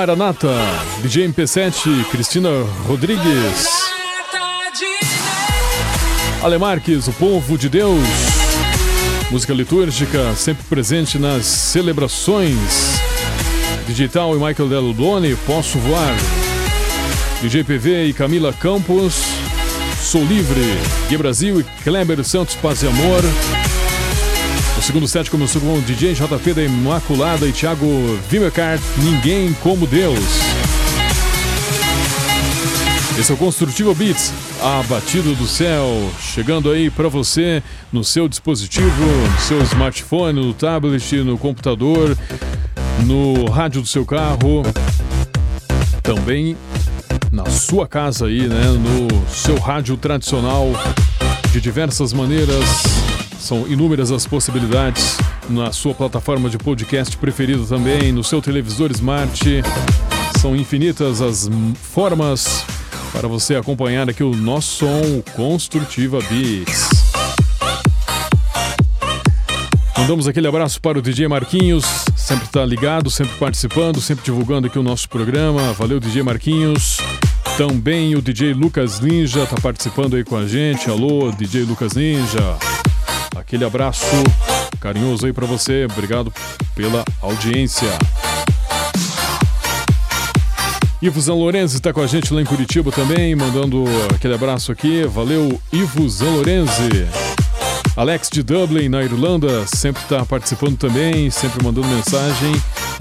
Maranata, 0.00 0.48
DJ 1.02 1.28
MP7, 1.28 2.06
Cristina 2.10 2.48
Rodrigues, 2.86 3.68
Ale 6.42 6.56
Marques, 6.56 7.06
o 7.06 7.12
povo 7.12 7.58
de 7.58 7.68
Deus, 7.68 8.00
música 9.30 9.52
litúrgica 9.52 10.34
sempre 10.36 10.64
presente 10.64 11.18
nas 11.18 11.44
celebrações. 11.44 12.98
Digital 13.86 14.34
e 14.34 14.38
Michael 14.38 14.70
Del 14.70 15.36
Posso 15.44 15.78
Voar. 15.78 16.16
DJ 17.42 17.62
PV 17.62 18.06
e 18.06 18.12
Camila 18.14 18.54
Campos, 18.54 19.22
Sou 20.00 20.24
Livre. 20.24 20.64
Gui 21.10 21.18
Brasil 21.18 21.60
e 21.60 21.64
Kleber 21.84 22.24
Santos 22.24 22.54
Paz 22.54 22.82
e 22.82 22.86
Amor. 22.86 23.22
O 24.80 24.82
segundo 24.82 25.06
set 25.06 25.30
começou 25.30 25.60
com 25.60 25.74
o 25.74 25.82
DJ 25.82 26.14
JP 26.14 26.54
da 26.54 26.62
Imaculada 26.62 27.46
e 27.46 27.52
Thiago 27.52 27.86
Vimecart, 28.30 28.80
Ninguém 28.96 29.52
Como 29.62 29.86
Deus. 29.86 30.18
Esse 33.18 33.30
é 33.30 33.34
o 33.34 33.36
Construtivo 33.36 33.94
Beats, 33.94 34.32
a 34.58 34.82
batida 34.84 35.34
do 35.34 35.46
céu, 35.46 36.10
chegando 36.18 36.70
aí 36.70 36.88
para 36.88 37.08
você 37.08 37.62
no 37.92 38.02
seu 38.02 38.26
dispositivo, 38.26 38.88
no 38.88 39.40
seu 39.42 39.62
smartphone, 39.64 40.40
no 40.40 40.54
tablet, 40.54 41.12
no 41.18 41.36
computador, 41.36 42.16
no 43.04 43.50
rádio 43.50 43.82
do 43.82 43.86
seu 43.86 44.06
carro, 44.06 44.62
também 46.02 46.56
na 47.30 47.44
sua 47.50 47.86
casa 47.86 48.28
aí, 48.28 48.48
né, 48.48 48.64
no 48.70 49.28
seu 49.28 49.58
rádio 49.58 49.98
tradicional, 49.98 50.68
de 51.52 51.60
diversas 51.60 52.14
maneiras. 52.14 52.99
São 53.40 53.66
inúmeras 53.66 54.12
as 54.12 54.26
possibilidades 54.26 55.16
na 55.48 55.72
sua 55.72 55.94
plataforma 55.94 56.50
de 56.50 56.58
podcast 56.58 57.16
preferida 57.16 57.64
também, 57.64 58.12
no 58.12 58.22
seu 58.22 58.40
televisor 58.42 58.90
smart. 58.92 59.62
São 60.38 60.54
infinitas 60.54 61.22
as 61.22 61.48
formas 61.74 62.64
para 63.12 63.26
você 63.26 63.56
acompanhar 63.56 64.08
aqui 64.08 64.22
o 64.22 64.36
nosso 64.36 64.86
som 64.86 65.22
Construtiva 65.34 66.18
Beats. 66.28 66.90
Mandamos 69.96 70.28
aquele 70.28 70.46
abraço 70.46 70.80
para 70.80 70.98
o 70.98 71.02
DJ 71.02 71.26
Marquinhos, 71.26 71.84
sempre 72.16 72.44
está 72.44 72.64
ligado, 72.64 73.10
sempre 73.10 73.36
participando, 73.38 74.00
sempre 74.00 74.24
divulgando 74.24 74.66
aqui 74.66 74.78
o 74.78 74.82
nosso 74.82 75.08
programa. 75.08 75.72
Valeu, 75.72 75.98
DJ 75.98 76.22
Marquinhos. 76.22 76.98
Também 77.56 78.14
o 78.14 78.22
DJ 78.22 78.52
Lucas 78.52 79.00
Ninja 79.00 79.44
está 79.44 79.56
participando 79.60 80.16
aí 80.16 80.24
com 80.24 80.36
a 80.36 80.46
gente. 80.46 80.88
Alô, 80.88 81.30
DJ 81.32 81.64
Lucas 81.64 81.94
Ninja. 81.94 82.58
Aquele 83.36 83.64
abraço 83.64 84.04
carinhoso 84.80 85.26
aí 85.26 85.32
para 85.32 85.46
você. 85.46 85.86
Obrigado 85.90 86.32
pela 86.74 87.04
audiência. 87.20 87.88
Ivo 91.02 91.18
Zanlorenzi 91.20 91.76
está 91.76 91.92
com 91.92 92.02
a 92.02 92.06
gente 92.06 92.32
lá 92.34 92.42
em 92.42 92.44
Curitiba 92.44 92.92
também, 92.92 93.34
mandando 93.34 93.84
aquele 94.14 94.34
abraço 94.34 94.70
aqui. 94.70 95.04
Valeu, 95.04 95.60
Ivo 95.72 96.08
Zanlorenzi. 96.08 97.08
Alex 97.96 98.28
de 98.30 98.42
Dublin, 98.42 98.88
na 98.88 99.02
Irlanda, 99.02 99.66
sempre 99.66 100.02
está 100.02 100.24
participando 100.24 100.76
também, 100.76 101.30
sempre 101.30 101.64
mandando 101.64 101.88
mensagem 101.88 102.52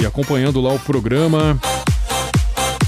e 0.01 0.05
acompanhando 0.05 0.61
lá 0.61 0.73
o 0.73 0.79
programa. 0.79 1.59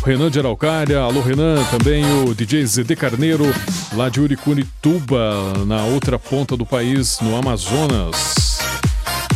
Renan 0.06 0.32
de 0.32 0.40
Araucária, 0.40 1.00
alô 1.00 1.22
Renan, 1.22 1.64
também 1.66 2.04
o 2.24 2.34
DJ 2.34 2.66
ZD 2.66 2.96
Carneiro, 2.96 3.46
lá 3.94 4.10
de 4.10 4.22
Uricunituba, 4.22 5.66
na 5.66 5.84
outra 5.84 6.18
ponta 6.18 6.56
do 6.56 6.66
país, 6.66 7.20
no 7.22 7.36
Amazonas. 7.36 8.60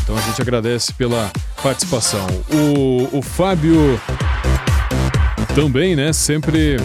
Então 0.01 0.15
a 0.17 0.21
gente 0.21 0.41
agradece 0.41 0.93
pela 0.93 1.31
participação. 1.61 2.25
O, 2.51 3.17
o 3.17 3.21
Fábio 3.21 3.99
também, 5.55 5.95
né, 5.95 6.13
sempre 6.13 6.77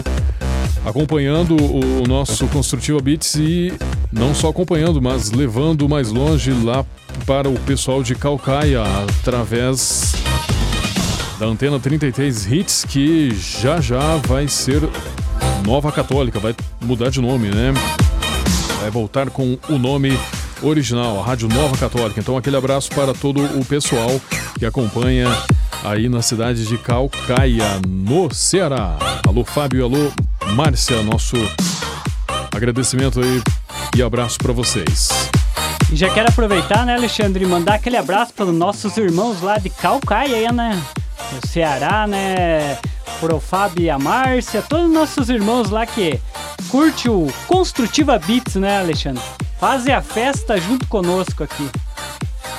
acompanhando 0.85 1.55
o 1.55 2.07
nosso 2.07 2.47
Construtiva 2.47 2.99
Beats 2.99 3.35
e 3.35 3.73
não 4.11 4.33
só 4.33 4.49
acompanhando, 4.49 5.01
mas 5.01 5.31
levando 5.31 5.87
mais 5.87 6.09
longe 6.09 6.51
lá 6.51 6.85
para 7.25 7.47
o 7.49 7.59
pessoal 7.59 8.01
de 8.01 8.15
Calcaia 8.15 8.81
através 9.19 10.13
da 11.39 11.45
Antena 11.45 11.79
33 11.79 12.51
Hits, 12.51 12.85
que 12.87 13.35
já 13.35 13.79
já 13.79 14.17
vai 14.17 14.47
ser 14.47 14.81
Nova 15.61 15.91
Católica, 15.91 16.39
vai 16.39 16.55
mudar 16.81 17.09
de 17.09 17.21
nome, 17.21 17.49
né? 17.49 17.73
Vai 18.79 18.89
voltar 18.89 19.29
com 19.29 19.57
o 19.69 19.77
nome 19.77 20.17
original, 20.61 21.19
a 21.19 21.25
Rádio 21.25 21.47
Nova 21.47 21.77
Católica. 21.77 22.19
Então 22.19 22.37
aquele 22.37 22.57
abraço 22.57 22.89
para 22.89 23.13
todo 23.13 23.43
o 23.59 23.65
pessoal 23.65 24.09
que 24.57 24.65
acompanha 24.65 25.27
aí 25.83 26.09
na 26.09 26.21
cidade 26.21 26.65
de 26.65 26.77
Calcaia, 26.77 27.79
no 27.87 28.33
Ceará. 28.33 28.97
Alô 29.27 29.43
Fábio, 29.43 29.85
alô 29.85 30.11
Márcia, 30.55 31.01
nosso 31.03 31.35
agradecimento 32.53 33.21
aí 33.21 33.41
e 33.95 34.01
abraço 34.03 34.37
para 34.39 34.53
vocês. 34.53 35.09
Já 35.93 36.09
quero 36.09 36.29
aproveitar, 36.29 36.85
né, 36.85 36.95
Alexandre, 36.95 37.43
e 37.43 37.47
mandar 37.47 37.75
aquele 37.75 37.97
abraço 37.97 38.33
para 38.33 38.45
os 38.45 38.53
nossos 38.53 38.95
irmãos 38.97 39.41
lá 39.41 39.57
de 39.57 39.69
Calcaia, 39.69 40.51
né? 40.51 40.81
No 41.33 41.47
Ceará, 41.47 42.07
né? 42.07 42.77
Pro 43.19 43.39
Fábio 43.39 43.83
e 43.83 43.89
a 43.89 43.99
Márcia, 43.99 44.61
todos 44.61 44.87
os 44.87 44.93
nossos 44.93 45.29
irmãos 45.29 45.69
lá 45.69 45.85
que 45.85 46.19
curte 46.69 47.09
o 47.09 47.27
Construtiva 47.47 48.17
Beats, 48.19 48.55
né, 48.55 48.79
Alexandre? 48.79 49.21
Fazem 49.59 49.93
a 49.93 50.01
festa 50.01 50.57
junto 50.59 50.87
conosco 50.87 51.43
aqui. 51.43 51.69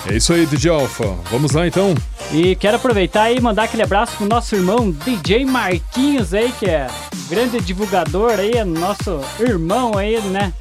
É 0.08 0.16
isso 0.16 0.32
aí, 0.32 0.46
DJ 0.46 0.70
Alfa. 0.70 1.16
Vamos 1.30 1.52
lá 1.52 1.66
então. 1.66 1.94
E 2.32 2.56
quero 2.56 2.76
aproveitar 2.76 3.30
e 3.30 3.40
mandar 3.40 3.64
aquele 3.64 3.82
abraço 3.82 4.16
pro 4.16 4.26
nosso 4.26 4.54
irmão 4.54 4.90
DJ 4.90 5.44
Marquinhos 5.44 6.32
aí, 6.34 6.52
que 6.58 6.66
é 6.66 6.88
grande 7.28 7.60
divulgador 7.60 8.32
aí, 8.38 8.52
é 8.52 8.64
nosso 8.64 9.20
irmão 9.38 9.96
aí, 9.96 10.20
né? 10.22 10.52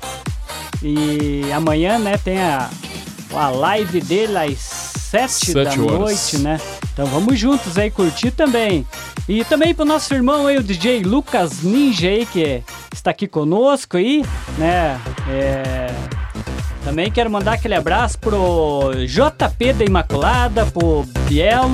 E 0.84 1.52
amanhã, 1.54 2.00
né, 2.00 2.18
tem 2.18 2.40
a, 2.42 2.70
a 3.34 3.50
live 3.50 4.02
dele 4.02 4.38
às 4.38 4.60
7 5.12 5.54
da 5.54 5.66
Sete 5.66 5.80
horas. 5.80 6.00
noite, 6.00 6.38
né? 6.38 6.60
Então 6.94 7.06
vamos 7.06 7.38
juntos 7.40 7.78
aí 7.78 7.90
curtir 7.92 8.32
também. 8.32 8.86
E 9.28 9.44
também 9.46 9.74
pro 9.74 9.86
nosso 9.86 10.14
irmão 10.14 10.48
aí, 10.48 10.58
o 10.58 10.64
DJ 10.64 11.04
Lucas 11.04 11.62
Ninja 11.62 12.10
aí, 12.10 12.26
que 12.26 12.64
está 12.94 13.12
aqui 13.12 13.28
conosco 13.28 13.98
aí, 13.98 14.26
né? 14.58 15.00
É, 15.30 15.88
também 16.84 17.12
quero 17.12 17.30
mandar 17.30 17.54
aquele 17.54 17.76
abraço 17.76 18.18
pro 18.20 18.92
JP 19.06 19.74
da 19.74 19.86
Imaculada, 19.86 20.66
pro 20.66 21.06
Biel, 21.28 21.72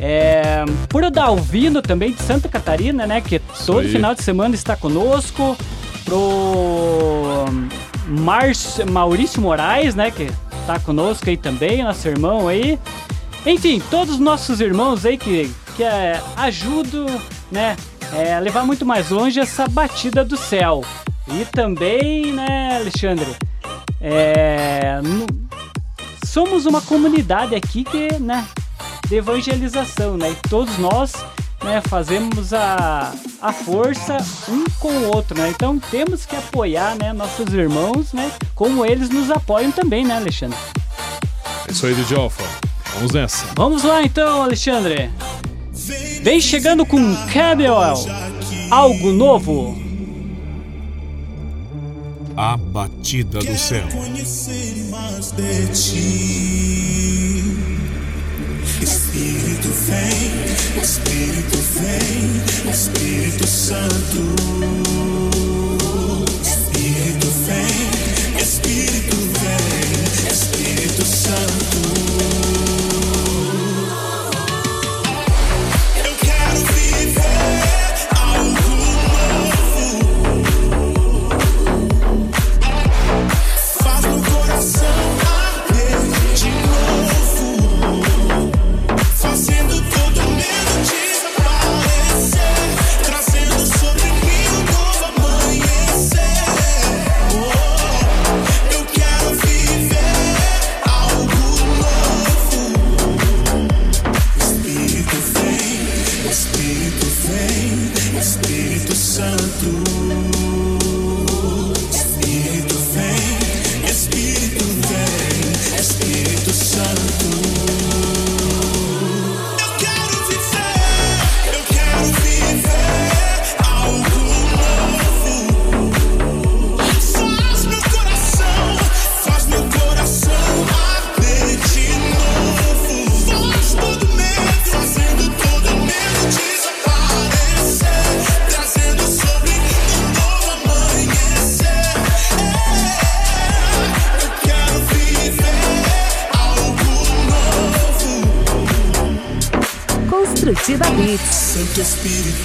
é, 0.00 0.64
pro 0.88 1.10
Dalvino 1.10 1.80
também 1.80 2.12
de 2.12 2.22
Santa 2.22 2.48
Catarina, 2.48 3.06
né? 3.06 3.20
Que 3.20 3.38
todo 3.64 3.80
aí. 3.80 3.88
final 3.88 4.14
de 4.14 4.22
semana 4.22 4.54
está 4.54 4.74
conosco. 4.74 5.56
Pro 6.04 7.44
Márcio, 8.08 8.90
Maurício 8.90 9.40
Moraes, 9.40 9.94
né? 9.94 10.10
Que 10.10 10.28
tá 10.66 10.80
conosco 10.80 11.28
aí 11.28 11.36
também, 11.36 11.84
nosso 11.84 12.08
irmão 12.08 12.48
aí. 12.48 12.78
Enfim, 13.46 13.80
todos 13.90 14.14
os 14.14 14.20
nossos 14.20 14.60
irmãos 14.60 15.04
aí 15.04 15.16
que, 15.16 15.50
que 15.80 15.84
é, 15.84 16.22
ajudam, 16.36 17.06
né? 17.50 17.74
é, 18.12 18.34
a 18.34 18.38
levar 18.38 18.66
muito 18.66 18.84
mais 18.84 19.08
longe 19.08 19.40
essa 19.40 19.66
batida 19.66 20.22
do 20.22 20.36
céu. 20.36 20.84
E 21.26 21.42
também, 21.46 22.34
né, 22.34 22.76
Alexandre? 22.76 23.34
É, 23.98 25.00
somos 26.26 26.66
uma 26.66 26.82
comunidade 26.82 27.54
aqui 27.54 27.82
que, 27.82 28.12
né, 28.18 28.46
de 29.08 29.16
evangelização, 29.16 30.18
né? 30.18 30.32
E 30.32 30.48
todos 30.50 30.76
nós, 30.76 31.12
né, 31.64 31.80
fazemos 31.88 32.52
a, 32.52 33.14
a 33.40 33.50
força 33.50 34.18
um 34.50 34.64
com 34.78 34.92
o 34.92 35.14
outro, 35.14 35.38
né? 35.38 35.48
Então 35.48 35.78
temos 35.78 36.26
que 36.26 36.36
apoiar, 36.36 36.94
né, 36.94 37.14
nossos 37.14 37.54
irmãos, 37.54 38.12
né? 38.12 38.30
Como 38.54 38.84
eles 38.84 39.08
nos 39.08 39.30
apoiam 39.30 39.72
também, 39.72 40.04
né, 40.04 40.16
Alexandre? 40.16 40.58
É 41.66 41.72
isso 41.72 41.86
aí, 41.86 41.94
Alfa. 42.14 42.44
Vamos 42.94 43.12
nessa. 43.12 43.46
Vamos 43.54 43.82
lá 43.82 44.02
então, 44.02 44.42
Alexandre. 44.42 45.10
Vem 46.22 46.38
chegando 46.40 46.84
com 46.84 46.98
Cabell, 47.32 47.76
algo 48.70 49.10
novo. 49.10 49.80
A 52.36 52.56
batida 52.56 53.38
do 53.38 53.58
céu. 53.58 53.86
conhecer 53.88 54.86
mais 54.90 55.32
de 55.32 55.66
ti. 55.68 56.60
Espírito 58.82 59.68
vem, 59.86 60.82
Espírito 60.82 61.58
vem, 61.74 62.70
Espírito 62.70 63.46
Santo. 63.46 64.34
Espírito 66.42 67.26
vem, 67.46 68.40
Espírito 68.40 69.16
vem, 69.16 70.30
Espírito 70.30 71.04
Santo. 71.04 72.49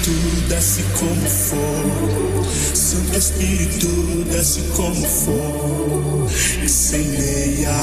Espírito 0.06 0.48
desce 0.48 0.82
como 1.00 1.28
for. 1.28 2.46
Santo 2.76 3.18
Espírito 3.18 3.88
desce 4.30 4.60
como 4.76 5.04
for. 5.04 6.28
Incendeia, 6.62 7.74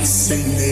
incendeia. 0.00 0.63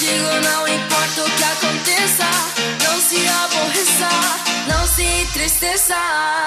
contigo 0.00 0.28
não 0.42 0.66
importa 0.66 1.24
o 1.24 1.30
que 1.30 1.44
aconteça. 1.44 2.24
Não 2.82 3.00
se 3.00 3.28
aborreça, 3.28 4.08
não 4.66 4.86
se 4.86 5.02
entristeça. 5.02 6.39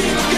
Por 0.00 0.29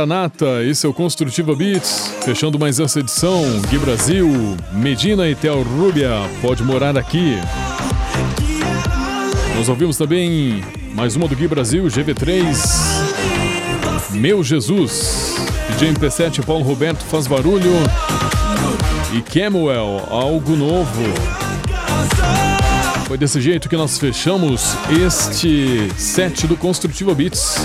Maranata, 0.00 0.64
esse 0.64 0.86
é 0.86 0.88
o 0.88 0.94
Construtiva 0.94 1.54
Beats, 1.54 2.14
fechando 2.24 2.58
mais 2.58 2.80
essa 2.80 3.00
edição. 3.00 3.42
Gui 3.68 3.76
Brasil, 3.78 4.56
Medina 4.72 5.28
e 5.28 5.34
Tel 5.34 5.62
Rubia, 5.62 6.10
pode 6.40 6.62
morar 6.62 6.96
aqui. 6.96 7.36
Nós 9.54 9.68
ouvimos 9.68 9.98
também 9.98 10.64
Mais 10.94 11.16
uma 11.16 11.28
do 11.28 11.36
Gui 11.36 11.46
Brasil, 11.46 11.84
GV3. 11.84 12.56
Meu 14.12 14.42
Jesus. 14.42 15.36
DJ 15.72 15.92
MP7, 15.92 16.42
Paulo 16.46 16.64
Roberto 16.64 17.04
faz 17.04 17.26
barulho. 17.26 17.72
E 19.12 19.20
Camuel, 19.20 20.06
algo 20.08 20.56
novo. 20.56 21.02
Foi 23.06 23.18
desse 23.18 23.38
jeito 23.38 23.68
que 23.68 23.76
nós 23.76 23.98
fechamos 23.98 24.74
este 25.04 25.90
set 25.98 26.46
do 26.46 26.56
Construtiva 26.56 27.14
Beats. 27.14 27.56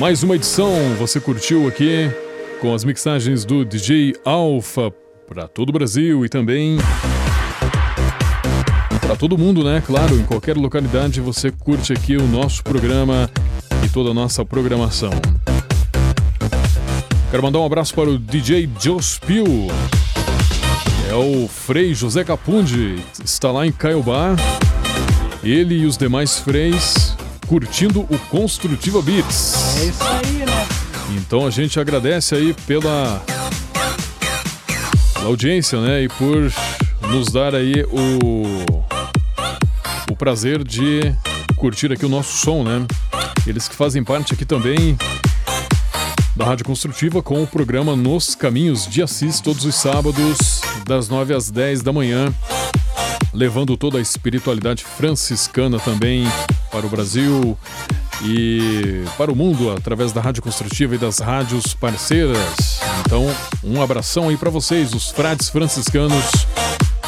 Mais 0.00 0.22
uma 0.22 0.34
edição 0.34 0.72
você 0.98 1.20
curtiu 1.20 1.68
aqui 1.68 2.10
com 2.58 2.72
as 2.74 2.84
mixagens 2.84 3.44
do 3.44 3.66
DJ 3.66 4.14
Alpha 4.24 4.90
para 5.28 5.46
todo 5.46 5.68
o 5.68 5.72
Brasil 5.72 6.24
e 6.24 6.28
também 6.30 6.78
para 8.98 9.14
todo 9.14 9.36
mundo, 9.36 9.62
né? 9.62 9.82
Claro, 9.84 10.18
em 10.18 10.24
qualquer 10.24 10.56
localidade 10.56 11.20
você 11.20 11.50
curte 11.50 11.92
aqui 11.92 12.16
o 12.16 12.26
nosso 12.26 12.64
programa 12.64 13.28
e 13.84 13.90
toda 13.90 14.08
a 14.08 14.14
nossa 14.14 14.42
programação. 14.42 15.10
Quero 17.30 17.42
mandar 17.42 17.58
um 17.58 17.66
abraço 17.66 17.94
para 17.94 18.08
o 18.08 18.18
DJ 18.18 18.70
Jospil. 18.80 19.44
É 21.10 21.14
o 21.14 21.46
Frei 21.46 21.92
José 21.92 22.24
Capundi, 22.24 23.04
está 23.22 23.52
lá 23.52 23.66
em 23.66 23.70
Caiobá. 23.70 24.34
Ele 25.44 25.80
e 25.80 25.84
os 25.84 25.98
demais 25.98 26.38
freis 26.38 27.14
curtindo 27.46 28.00
o 28.02 28.18
Construtiva 28.30 29.02
Beats. 29.02 29.69
É 29.80 29.84
isso 29.84 30.04
aí, 30.04 30.44
né? 30.44 30.68
Então 31.16 31.46
a 31.46 31.50
gente 31.50 31.80
agradece 31.80 32.34
aí 32.34 32.52
pela, 32.66 33.24
pela 35.14 35.26
audiência, 35.26 35.80
né? 35.80 36.02
E 36.02 36.08
por 36.10 36.52
nos 37.08 37.32
dar 37.32 37.54
aí 37.54 37.82
o, 37.84 38.62
o 40.12 40.16
prazer 40.16 40.62
de 40.62 41.16
curtir 41.56 41.90
aqui 41.90 42.04
o 42.04 42.10
nosso 42.10 42.36
som, 42.44 42.62
né? 42.62 42.86
Eles 43.46 43.68
que 43.68 43.74
fazem 43.74 44.04
parte 44.04 44.34
aqui 44.34 44.44
também 44.44 44.98
da 46.36 46.44
Rádio 46.44 46.66
Construtiva 46.66 47.22
com 47.22 47.42
o 47.42 47.46
programa 47.46 47.96
Nos 47.96 48.34
Caminhos 48.34 48.86
de 48.86 49.02
Assis, 49.02 49.40
todos 49.40 49.64
os 49.64 49.76
sábados, 49.76 50.60
das 50.84 51.08
9 51.08 51.32
às 51.32 51.50
10 51.50 51.80
da 51.80 51.90
manhã, 51.90 52.30
levando 53.32 53.78
toda 53.78 53.96
a 53.96 54.02
espiritualidade 54.02 54.84
franciscana 54.84 55.78
também 55.78 56.26
para 56.70 56.84
o 56.84 56.90
Brasil 56.90 57.56
e 58.22 59.04
para 59.16 59.30
o 59.30 59.36
mundo 59.36 59.70
através 59.70 60.12
da 60.12 60.20
Rádio 60.20 60.42
Construtiva 60.42 60.94
e 60.94 60.98
das 60.98 61.18
rádios 61.18 61.74
parceiras. 61.74 62.80
Então, 63.00 63.26
um 63.62 63.82
abração 63.82 64.28
aí 64.28 64.36
para 64.36 64.50
vocês, 64.50 64.92
os 64.92 65.10
frades 65.10 65.48
franciscanos 65.48 66.24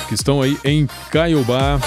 que 0.09 0.15
estão 0.15 0.43
aí 0.43 0.59
em 0.65 0.87
Caiobá. 1.11 1.81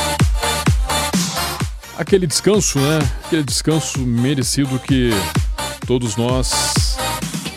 Aquele 1.97 2.27
descanso, 2.27 2.79
né? 2.79 2.99
Aquele 3.25 3.43
descanso 3.43 3.99
merecido 3.99 4.79
que 4.79 5.11
todos 5.85 6.15
nós 6.15 6.97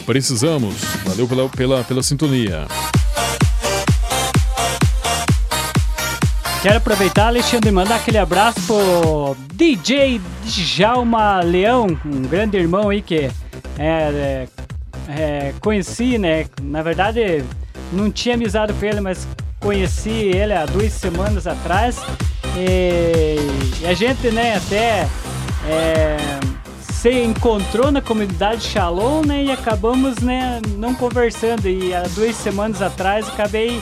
precisamos. 0.07 0.75
Valeu 1.05 1.27
pela, 1.27 1.49
pela, 1.49 1.85
pela 1.85 2.03
sintonia. 2.03 2.67
Quero 6.61 6.79
aproveitar, 6.79 7.29
Alexandre, 7.29 7.69
e 7.69 7.73
mandar 7.73 7.97
aquele 7.97 8.19
abraço 8.19 8.61
pro 8.67 9.37
DJ 9.55 10.21
Djalma 10.45 11.41
Leão, 11.41 11.87
um 12.05 12.23
grande 12.23 12.57
irmão 12.57 12.89
aí 12.89 13.01
que 13.01 13.15
é, 13.15 13.31
é, 13.79 14.49
é, 15.09 15.55
conheci, 15.61 16.19
né? 16.19 16.47
Na 16.61 16.83
verdade, 16.83 17.45
não 17.93 18.11
tinha 18.11 18.35
amizade 18.35 18.73
com 18.73 18.85
ele, 18.85 19.01
mas 19.01 19.27
conheci 19.61 20.11
ele 20.11 20.53
há 20.53 20.67
duas 20.67 20.93
semanas 20.93 21.47
atrás. 21.47 22.01
E, 22.57 23.87
a 23.87 23.95
gente, 23.95 24.29
né, 24.33 24.57
até 24.57 25.07
é, 25.65 26.17
se 26.81 27.23
encontrou 27.23 27.93
na 27.93 28.03
comunidade 28.03 28.65
Shalom, 28.65 29.23
né? 29.25 29.45
E 29.45 29.53
acabamos, 29.53 30.19
né, 30.19 30.61
não 30.77 30.93
conversando. 30.93 31.69
E 31.69 31.95
há 31.95 32.03
duas 32.03 32.35
semanas 32.35 32.83
atrás 32.83 33.29
acabei 33.29 33.81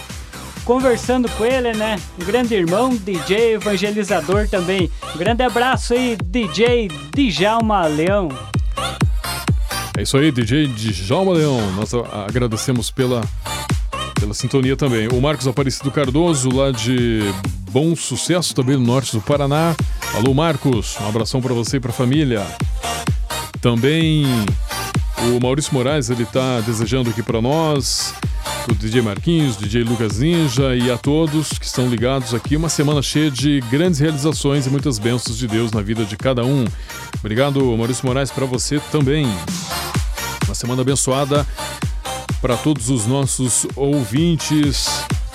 conversando 0.67 1.31
com 1.31 1.47
ele, 1.47 1.73
né? 1.73 1.97
Um 2.21 2.25
grande 2.25 2.53
irmão, 2.53 2.95
DJ, 2.95 3.55
evangelizador 3.55 4.49
também. 4.49 4.91
Um 5.15 5.19
grande 5.19 5.45
abraço 5.45 5.95
aí, 5.95 6.19
DJ 6.25 6.91
Djalma 7.15 7.87
Leão. 7.87 8.29
É 9.97 10.03
isso 10.03 10.17
aí, 10.19 10.33
DJ 10.33 10.67
Djalma 10.67 11.33
Leão. 11.33 11.71
Nós 11.73 11.93
agradecemos 12.29 12.91
pela, 12.91 13.23
pela 14.19 14.35
sintonia 14.35 14.77
também. 14.77 15.07
O 15.09 15.21
Marcos 15.21 15.47
Aparecido 15.47 15.91
Cardoso, 15.93 16.51
lá 16.53 16.73
de 16.73 17.21
Bom 17.71 17.95
Sucesso, 17.95 18.53
também 18.53 18.77
no 18.77 18.85
norte 18.85 19.13
do 19.13 19.23
Paraná. 19.23 19.75
Alô, 20.15 20.35
Marcos. 20.35 20.97
Um 21.01 21.09
abração 21.09 21.41
para 21.41 21.55
você 21.55 21.77
e 21.77 21.81
para 21.81 21.93
a 21.93 21.95
família. 21.95 22.45
Também 23.61 24.27
o 25.31 25.41
Maurício 25.41 25.73
Moraes, 25.73 26.11
ele 26.11 26.27
tá 26.27 26.61
desejando 26.61 27.11
aqui 27.11 27.23
para 27.23 27.41
nós, 27.41 28.13
o 28.71 28.75
DJ 28.75 29.01
Marquinhos, 29.03 29.57
DJ 29.57 29.85
Lucas 29.85 30.19
Ninja 30.19 30.75
e 30.75 30.91
a 30.91 30.99
todos 30.99 31.59
que 31.59 31.65
estão 31.65 31.89
ligados 31.89 32.35
aqui. 32.35 32.57
Uma 32.57 32.69
semana 32.69 33.01
cheia 33.01 33.31
de 33.31 33.61
grandes 33.71 34.01
realizações 34.01 34.67
e 34.67 34.71
muitas 34.71 34.99
bênçãos 34.99 35.37
de 35.39 35.47
Deus 35.47 35.73
na 35.73 35.83
vida 35.83 36.05
de 36.05 36.17
cada 36.17 36.45
um. 36.45 36.65
Obrigado, 37.19 37.61
Maurício 37.77 38.07
Moraes, 38.07 38.31
para 38.31 38.47
você 38.47 38.81
também. 38.91 39.27
Uma 40.45 40.55
semana 40.55 40.83
abençoada 40.83 41.47
para 42.41 42.57
todos 42.57 42.91
os 42.91 43.07
nossos 43.07 43.67
ouvintes 43.77 44.87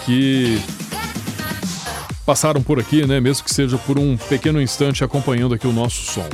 que 0.06 0.62
passaram 2.26 2.62
por 2.62 2.80
aqui, 2.80 3.06
né? 3.06 3.20
Mesmo 3.20 3.44
que 3.44 3.54
seja 3.54 3.78
por 3.78 3.98
um 3.98 4.18
pequeno 4.18 4.62
instante 4.62 5.04
acompanhando 5.04 5.54
aqui 5.54 5.68
o 5.68 5.74
nosso 5.74 6.12
som. 6.12 6.30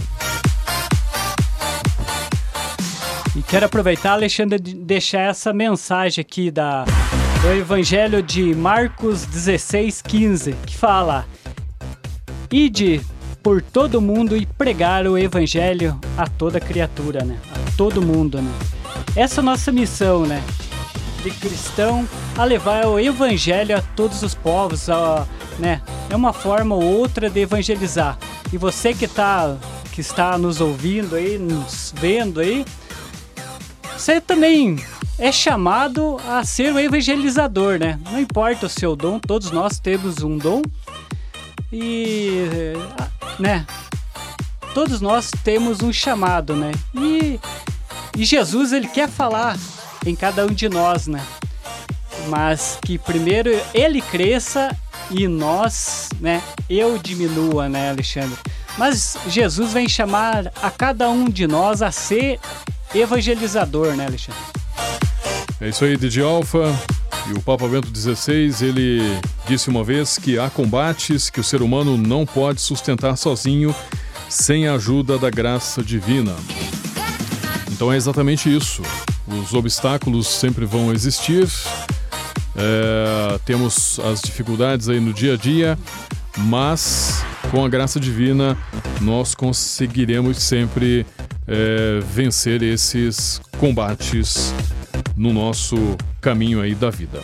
E 3.37 3.43
quero 3.43 3.67
aproveitar, 3.67 4.13
Alexandre, 4.13 4.59
de 4.59 4.73
deixar 4.73 5.29
essa 5.29 5.53
mensagem 5.53 6.23
aqui 6.23 6.49
da, 6.49 6.85
do 7.39 7.53
Evangelho 7.53 8.23
de 8.23 8.55
Marcos 8.55 9.27
16, 9.27 10.01
15, 10.01 10.53
que 10.65 10.75
fala: 10.75 11.23
Ide 12.51 12.99
por 13.43 13.61
todo 13.61 14.01
mundo 14.01 14.35
e 14.35 14.43
pregar 14.43 15.05
o 15.05 15.15
Evangelho 15.15 16.01
a 16.17 16.25
toda 16.25 16.59
criatura, 16.59 17.23
né? 17.23 17.37
A 17.51 17.77
todo 17.77 18.01
mundo, 18.01 18.41
né? 18.41 18.51
Essa 19.15 19.39
é 19.39 19.41
a 19.41 19.45
nossa 19.45 19.71
missão, 19.71 20.25
né? 20.25 20.43
De 21.21 21.29
cristão 21.29 22.09
a 22.35 22.43
levar 22.43 22.87
o 22.87 22.99
Evangelho 22.99 23.77
a 23.77 23.83
todos 23.83 24.23
os 24.23 24.33
povos, 24.33 24.89
a, 24.89 25.27
né? 25.59 25.83
É 26.09 26.15
uma 26.15 26.33
forma 26.33 26.73
ou 26.73 26.83
outra 26.83 27.29
de 27.29 27.41
evangelizar. 27.41 28.17
E 28.51 28.57
você 28.57 28.95
que, 28.95 29.07
tá, 29.07 29.55
que 29.91 30.01
está 30.01 30.39
nos 30.39 30.59
ouvindo 30.59 31.15
aí, 31.15 31.37
nos 31.37 31.93
vendo 31.95 32.39
aí, 32.39 32.65
você 33.97 34.21
também 34.21 34.77
é 35.17 35.31
chamado 35.31 36.19
a 36.27 36.43
ser 36.45 36.71
o 36.71 36.79
evangelizador, 36.79 37.79
né? 37.79 37.99
Não 38.11 38.19
importa 38.19 38.67
o 38.67 38.69
seu 38.69 38.95
dom, 38.95 39.19
todos 39.19 39.49
nós 39.49 39.79
temos 39.79 40.21
um 40.21 40.37
dom. 40.37 40.61
E, 41.73 42.43
né? 43.39 43.65
Todos 44.73 45.01
nós 45.01 45.31
temos 45.43 45.81
um 45.81 45.91
chamado, 45.91 46.55
né? 46.55 46.71
E, 46.93 47.39
e 48.15 48.23
Jesus, 48.23 48.71
ele 48.71 48.87
quer 48.87 49.09
falar 49.09 49.57
em 50.05 50.15
cada 50.15 50.45
um 50.45 50.53
de 50.53 50.69
nós, 50.69 51.07
né? 51.07 51.25
Mas 52.27 52.77
que 52.85 52.99
primeiro 52.99 53.49
ele 53.73 53.99
cresça 53.99 54.77
e 55.09 55.27
nós, 55.27 56.09
né? 56.19 56.43
Eu 56.69 56.99
diminua, 56.99 57.67
né, 57.67 57.89
Alexandre? 57.89 58.37
Mas 58.77 59.17
Jesus 59.27 59.73
vem 59.73 59.89
chamar 59.89 60.51
a 60.61 60.69
cada 60.69 61.09
um 61.09 61.25
de 61.25 61.47
nós 61.47 61.81
a 61.81 61.91
ser 61.91 62.39
evangelizador, 62.93 63.95
né, 63.95 64.05
Alexandre? 64.05 64.41
É 65.59 65.69
isso 65.69 65.83
aí, 65.85 65.97
DJ 65.97 66.23
Alpha. 66.23 66.73
E 67.29 67.33
o 67.33 67.41
Papa 67.41 67.67
Bento 67.67 67.89
XVI, 67.93 68.65
ele 68.65 69.01
disse 69.47 69.69
uma 69.69 69.83
vez 69.83 70.17
que 70.17 70.39
há 70.39 70.49
combates 70.49 71.29
que 71.29 71.39
o 71.39 71.43
ser 71.43 71.61
humano 71.61 71.97
não 71.97 72.25
pode 72.25 72.61
sustentar 72.61 73.17
sozinho 73.17 73.75
sem 74.29 74.67
a 74.67 74.75
ajuda 74.75 75.17
da 75.17 75.29
graça 75.29 75.83
divina. 75.83 76.35
Então 77.71 77.91
é 77.91 77.97
exatamente 77.97 78.55
isso. 78.55 78.81
Os 79.27 79.53
obstáculos 79.53 80.27
sempre 80.27 80.65
vão 80.65 80.93
existir, 80.93 81.47
é, 82.55 83.39
temos 83.45 83.99
as 83.99 84.21
dificuldades 84.21 84.87
aí 84.89 84.99
no 84.99 85.13
dia 85.13 85.33
a 85.33 85.37
dia, 85.37 85.77
mas 86.37 87.23
com 87.51 87.63
a 87.63 87.69
graça 87.69 87.99
divina 87.99 88.57
nós 89.01 89.35
conseguiremos 89.35 90.37
sempre 90.41 91.05
é, 91.47 91.99
vencer 92.01 92.61
esses 92.61 93.41
combates 93.57 94.53
no 95.15 95.33
nosso 95.33 95.75
caminho 96.19 96.61
aí 96.61 96.75
da 96.75 96.89
vida. 96.89 97.21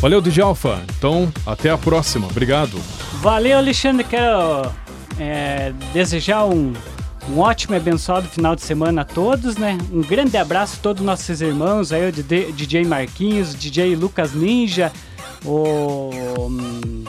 Valeu, 0.00 0.20
DJ 0.20 0.44
Alpha. 0.44 0.80
Então, 0.96 1.32
até 1.44 1.70
a 1.70 1.78
próxima. 1.78 2.28
Obrigado. 2.28 2.78
Valeu, 3.20 3.58
Alexandre. 3.58 4.04
Quero 4.04 4.70
é, 5.18 5.72
desejar 5.92 6.44
um, 6.44 6.72
um 7.28 7.40
ótimo 7.40 7.74
e 7.74 7.78
abençoado 7.78 8.28
final 8.28 8.54
de 8.54 8.62
semana 8.62 9.02
a 9.02 9.04
todos, 9.04 9.56
né? 9.56 9.76
Um 9.92 10.02
grande 10.02 10.36
abraço 10.36 10.76
a 10.78 10.82
todos 10.82 11.00
os 11.00 11.06
nossos 11.06 11.40
irmãos, 11.40 11.92
aí 11.92 12.08
o 12.08 12.12
DJ 12.12 12.84
Marquinhos, 12.84 13.54
o 13.54 13.56
DJ 13.56 13.96
Lucas 13.96 14.34
Ninja, 14.34 14.92
o 15.44 16.48
hum, 16.48 17.04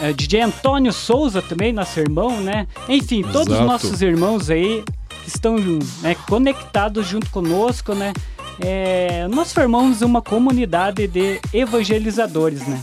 é, 0.00 0.12
DJ 0.14 0.42
Antônio 0.42 0.92
Souza 0.94 1.42
também, 1.42 1.74
nosso 1.74 2.00
irmão, 2.00 2.40
né? 2.40 2.66
Enfim, 2.88 3.22
todos 3.22 3.52
os 3.52 3.66
nossos 3.66 4.00
irmãos 4.00 4.48
aí 4.48 4.82
que 5.22 5.28
estão 5.28 5.56
né, 6.00 6.14
conectados 6.28 7.06
junto 7.06 7.30
conosco, 7.30 7.94
né? 7.94 8.12
É, 8.60 9.26
nós 9.28 9.52
formamos 9.52 10.02
uma 10.02 10.20
comunidade 10.20 11.06
de 11.06 11.40
evangelizadores, 11.52 12.66
né? 12.66 12.82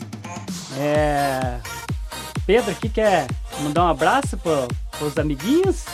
É, 0.77 1.59
Pedro 2.45 2.71
aqui 2.71 2.89
quer 2.89 3.27
mandar 3.61 3.85
um 3.85 3.89
abraço 3.89 4.37
para 4.37 4.67
os 5.05 5.17
amiguinhos, 5.17 5.85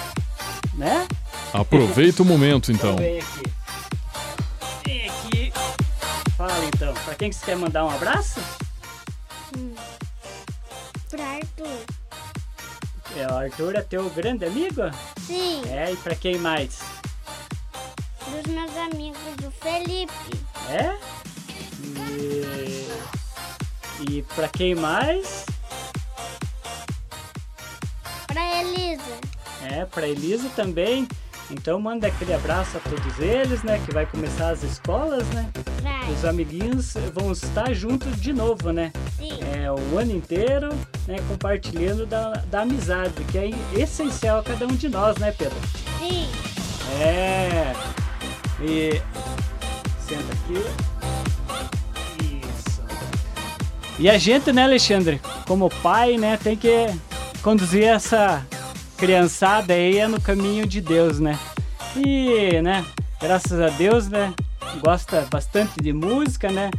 né? 0.76 1.08
Aproveita 1.54 2.24
o 2.24 2.26
momento, 2.26 2.72
então. 2.72 2.96
Vem 2.96 3.20
aqui. 3.20 3.44
Vem 4.86 5.10
aqui. 5.10 5.54
Fala 6.38 6.66
então, 6.66 6.94
para 7.06 7.16
quem 7.16 7.30
que 7.30 7.36
você 7.36 7.46
quer 7.46 7.58
mandar 7.58 7.86
um 7.86 7.90
abraço? 7.90 8.40
Pra 11.10 11.24
Arthur. 11.24 12.03
É, 13.16 13.28
o 13.32 13.38
Arthur 13.38 13.76
é 13.76 13.82
teu 13.82 14.10
grande 14.10 14.46
amigo? 14.46 14.82
Sim. 15.26 15.62
É, 15.70 15.92
e 15.92 15.98
pra 15.98 16.16
quem 16.16 16.38
mais? 16.38 16.80
Dos 18.28 18.54
meus 18.54 18.76
amigos 18.78 19.22
do 19.38 19.52
Felipe. 19.52 20.14
É? 20.70 20.98
E, 22.10 22.90
e 24.10 24.22
pra 24.36 24.48
quem 24.48 24.74
mais? 24.74 25.46
Pra 28.28 28.62
Elisa. 28.62 29.20
É, 29.62 29.86
pra 29.86 30.08
Elisa 30.08 30.50
também. 30.56 31.08
Então 31.54 31.80
manda 31.80 32.08
aquele 32.08 32.34
abraço 32.34 32.78
a 32.78 32.80
todos 32.80 33.20
eles, 33.20 33.62
né? 33.64 33.80
Que 33.86 33.94
vai 33.94 34.08
começar 34.08 34.50
as 34.50 34.64
escolas, 34.64 35.26
né? 35.30 35.48
Vai. 35.84 36.12
Os 36.12 36.26
amiguinhos 36.26 36.96
vão 37.14 37.32
estar 37.32 37.72
juntos 37.74 38.20
de 38.20 38.34
novo, 38.34 38.72
né? 38.72 38.92
Sim. 39.18 39.38
É, 39.56 39.72
o 39.72 39.98
ano 39.98 40.12
inteiro, 40.12 40.70
né? 41.08 41.18
Compartilhando 41.28 42.08
da, 42.08 42.32
da 42.50 42.62
amizade, 42.62 43.14
que 43.32 43.38
é 43.38 43.52
essencial 43.80 44.40
a 44.40 44.44
cada 44.44 44.66
um 44.66 44.76
de 44.76 44.90
nós, 44.90 45.18
né, 45.18 45.32
Pedro? 45.32 45.56
Sim. 46.00 46.28
É. 47.00 47.74
E. 48.60 49.02
Senta 50.00 50.34
aqui. 50.34 50.66
Isso. 52.48 52.82
E 54.00 54.10
a 54.10 54.18
gente, 54.18 54.52
né, 54.52 54.64
Alexandre, 54.64 55.22
como 55.48 55.70
pai, 55.70 56.18
né, 56.18 56.38
tem 56.44 56.58
que 56.58 56.88
conduzir 57.44 57.84
essa 57.84 58.44
criançada 59.08 59.74
aí 59.74 60.08
no 60.08 60.22
caminho 60.22 60.66
de 60.66 60.80
Deus, 60.80 61.20
né? 61.20 61.38
E, 61.94 62.62
né, 62.62 62.86
graças 63.22 63.60
a 63.60 63.68
Deus, 63.68 64.08
né, 64.08 64.34
gosta 64.82 65.28
bastante 65.30 65.74
de 65.82 65.92
música, 65.92 66.50
né? 66.50 66.72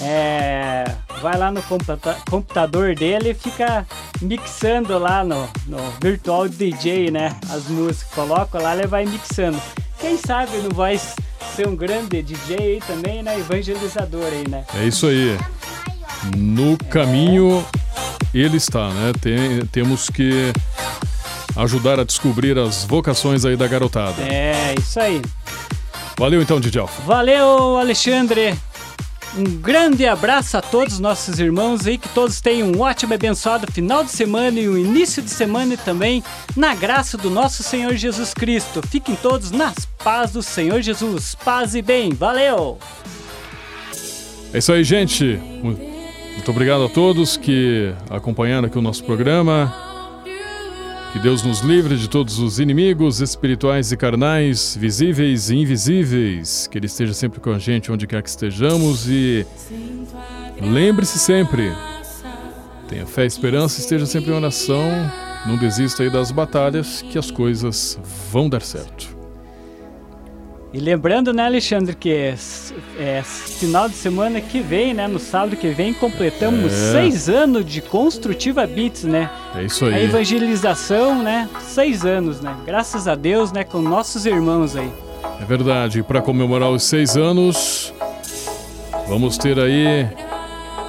É, 0.00 0.84
vai 1.20 1.36
lá 1.36 1.50
no 1.50 1.62
computa- 1.62 2.16
computador 2.30 2.94
dele 2.94 3.30
e 3.30 3.34
fica 3.34 3.86
mixando 4.22 4.98
lá 4.98 5.22
no, 5.22 5.46
no 5.66 5.78
Virtual 6.02 6.48
DJ, 6.48 7.10
né? 7.10 7.36
As 7.50 7.64
músicas. 7.66 8.12
Coloca 8.14 8.58
lá, 8.58 8.74
ele 8.74 8.86
vai 8.86 9.04
mixando. 9.04 9.60
Quem 9.98 10.16
sabe 10.16 10.56
não 10.58 10.70
vai 10.70 10.98
ser 11.54 11.66
um 11.68 11.76
grande 11.76 12.22
DJ 12.22 12.56
aí 12.56 12.80
também, 12.86 13.22
né? 13.22 13.38
Evangelizador 13.38 14.24
aí, 14.32 14.48
né? 14.48 14.64
É 14.74 14.84
isso 14.86 15.06
aí. 15.06 15.36
No 16.36 16.76
caminho 16.90 17.64
ele 18.34 18.56
está, 18.58 18.88
né? 18.88 19.12
Tem- 19.20 19.64
temos 19.66 20.08
que 20.10 20.52
ajudar 21.56 21.98
a 21.98 22.04
descobrir 22.04 22.58
as 22.58 22.84
vocações 22.84 23.44
aí 23.44 23.56
da 23.56 23.66
garotada. 23.66 24.22
É, 24.22 24.74
isso 24.78 25.00
aí. 25.00 25.22
Valeu 26.18 26.40
então, 26.42 26.60
Didi 26.60 26.78
Alfa. 26.78 27.02
Valeu, 27.02 27.76
Alexandre. 27.78 28.54
Um 29.36 29.44
grande 29.44 30.06
abraço 30.06 30.56
a 30.56 30.62
todos 30.62 30.94
os 30.94 31.00
nossos 31.00 31.38
irmãos 31.38 31.86
aí, 31.86 31.98
que 31.98 32.08
todos 32.08 32.40
tenham 32.40 32.68
um 32.72 32.80
ótimo 32.80 33.12
e 33.12 33.16
abençoado 33.16 33.70
final 33.70 34.02
de 34.02 34.10
semana 34.10 34.58
e 34.58 34.66
um 34.66 34.78
início 34.78 35.22
de 35.22 35.28
semana 35.28 35.76
também 35.76 36.24
na 36.56 36.74
graça 36.74 37.18
do 37.18 37.28
nosso 37.28 37.62
Senhor 37.62 37.94
Jesus 37.96 38.32
Cristo. 38.32 38.80
Fiquem 38.88 39.14
todos 39.16 39.50
nas 39.50 39.74
paz 40.02 40.30
do 40.32 40.42
Senhor 40.42 40.80
Jesus. 40.80 41.34
Paz 41.44 41.74
e 41.74 41.82
bem. 41.82 42.14
Valeu! 42.14 42.78
É 44.54 44.58
isso 44.58 44.72
aí, 44.72 44.82
gente. 44.82 45.38
Mu- 45.62 45.76
Muito 46.34 46.50
obrigado 46.50 46.84
a 46.84 46.88
todos 46.88 47.36
que 47.36 47.92
acompanharam 48.08 48.68
aqui 48.68 48.78
o 48.78 48.82
nosso 48.82 49.04
programa. 49.04 49.74
Que 51.16 51.22
Deus 51.22 51.42
nos 51.42 51.60
livre 51.60 51.96
de 51.96 52.10
todos 52.10 52.38
os 52.38 52.60
inimigos 52.60 53.22
espirituais 53.22 53.90
e 53.90 53.96
carnais, 53.96 54.76
visíveis 54.78 55.48
e 55.48 55.56
invisíveis. 55.56 56.66
Que 56.66 56.76
Ele 56.76 56.84
esteja 56.84 57.14
sempre 57.14 57.40
com 57.40 57.52
a 57.52 57.58
gente 57.58 57.90
onde 57.90 58.06
quer 58.06 58.22
que 58.22 58.28
estejamos 58.28 59.08
e 59.08 59.46
lembre-se 60.60 61.18
sempre, 61.18 61.72
tenha 62.86 63.06
fé 63.06 63.24
e 63.24 63.28
esperança, 63.28 63.80
esteja 63.80 64.04
sempre 64.04 64.30
em 64.30 64.34
oração, 64.34 64.90
não 65.46 65.56
desista 65.56 66.02
aí 66.02 66.10
das 66.10 66.30
batalhas, 66.30 67.00
que 67.00 67.16
as 67.16 67.30
coisas 67.30 67.98
vão 68.30 68.46
dar 68.46 68.60
certo. 68.60 69.15
E 70.76 70.78
lembrando, 70.78 71.32
né, 71.32 71.46
Alexandre, 71.46 71.94
que 71.96 72.12
é, 72.12 72.34
é 72.98 73.22
final 73.22 73.88
de 73.88 73.94
semana 73.94 74.42
que 74.42 74.60
vem, 74.60 74.92
né, 74.92 75.08
no 75.08 75.18
sábado 75.18 75.56
que 75.56 75.68
vem, 75.70 75.94
completamos 75.94 76.70
É. 76.70 76.92
seis 76.92 77.30
anos 77.30 77.64
de 77.64 77.80
Construtiva 77.80 78.66
Beats, 78.66 79.04
né? 79.04 79.30
É 79.54 79.62
isso 79.64 79.86
A 79.86 79.88
aí. 79.88 80.04
evangelização, 80.04 81.22
né? 81.22 81.48
Seis 81.62 82.04
anos, 82.04 82.42
né? 82.42 82.54
Graças 82.66 83.08
a 83.08 83.14
Deus, 83.14 83.52
né? 83.52 83.64
Com 83.64 83.78
nossos 83.80 84.26
irmãos 84.26 84.76
aí. 84.76 84.92
É 85.40 85.44
verdade, 85.46 86.02
para 86.02 86.20
comemorar 86.20 86.68
os 86.70 86.82
seis 86.82 87.16
anos, 87.16 87.94
vamos 89.08 89.38
ter 89.38 89.58
aí 89.58 90.06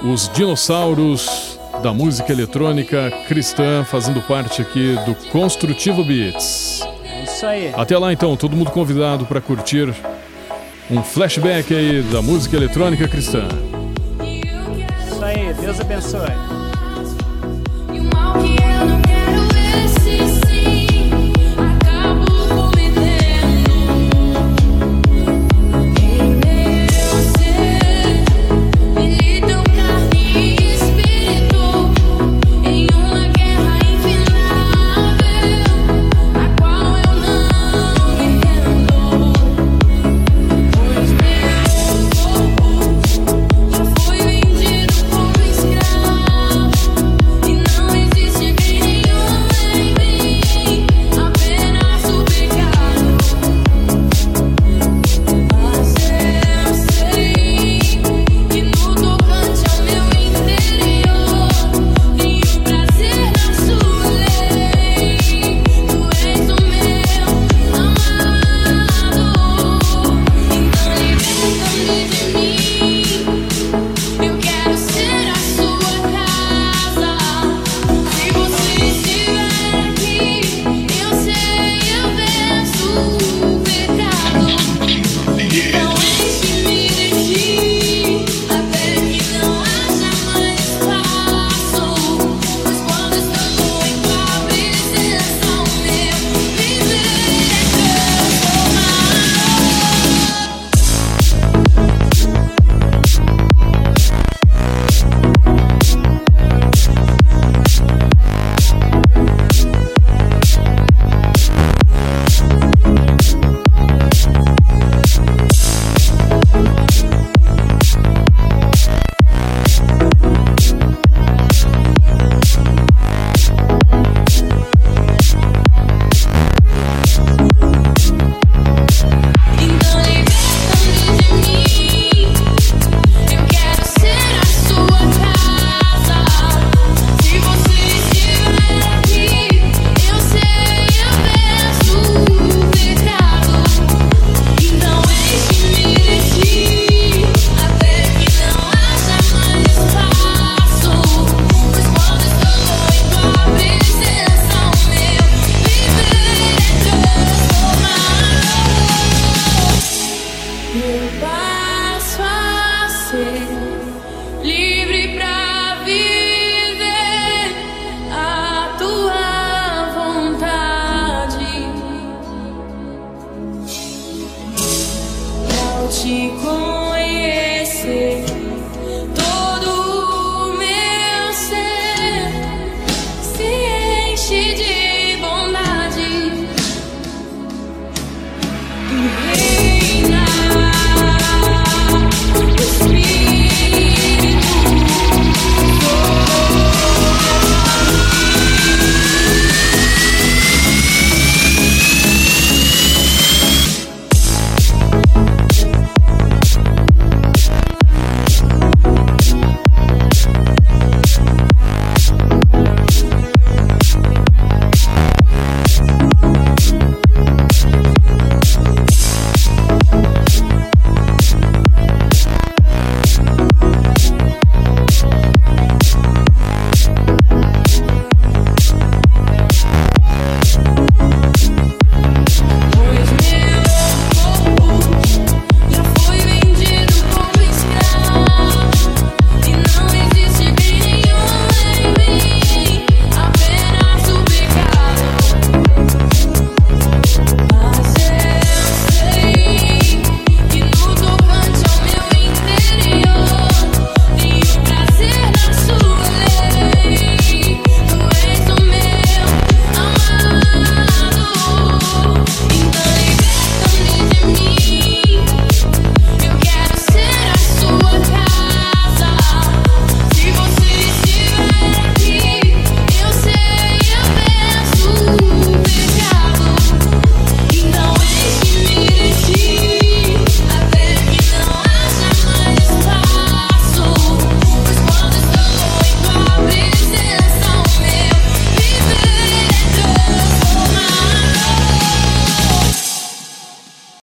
os 0.04 0.28
dinossauros 0.34 1.58
da 1.82 1.94
música 1.94 2.34
eletrônica 2.34 3.10
cristã 3.30 3.86
fazendo 3.86 4.20
parte 4.24 4.62
aqui 4.62 4.98
do 5.06 5.16
Construtivo 5.32 6.04
Beats. 6.04 6.86
Isso 7.38 7.46
aí. 7.46 7.72
Até 7.78 7.96
lá 7.96 8.12
então, 8.12 8.36
todo 8.36 8.56
mundo 8.58 8.72
convidado 8.72 9.24
para 9.28 9.40
curtir 9.40 9.94
um 10.90 11.04
flashback 11.04 11.72
aí 11.72 12.02
da 12.02 12.20
música 12.20 12.58
eletrônica 12.58 13.08
cristã. 13.08 13.48
Isso 15.06 15.24
aí. 15.24 15.54
Deus 15.54 15.80
abençoe. 15.80 16.57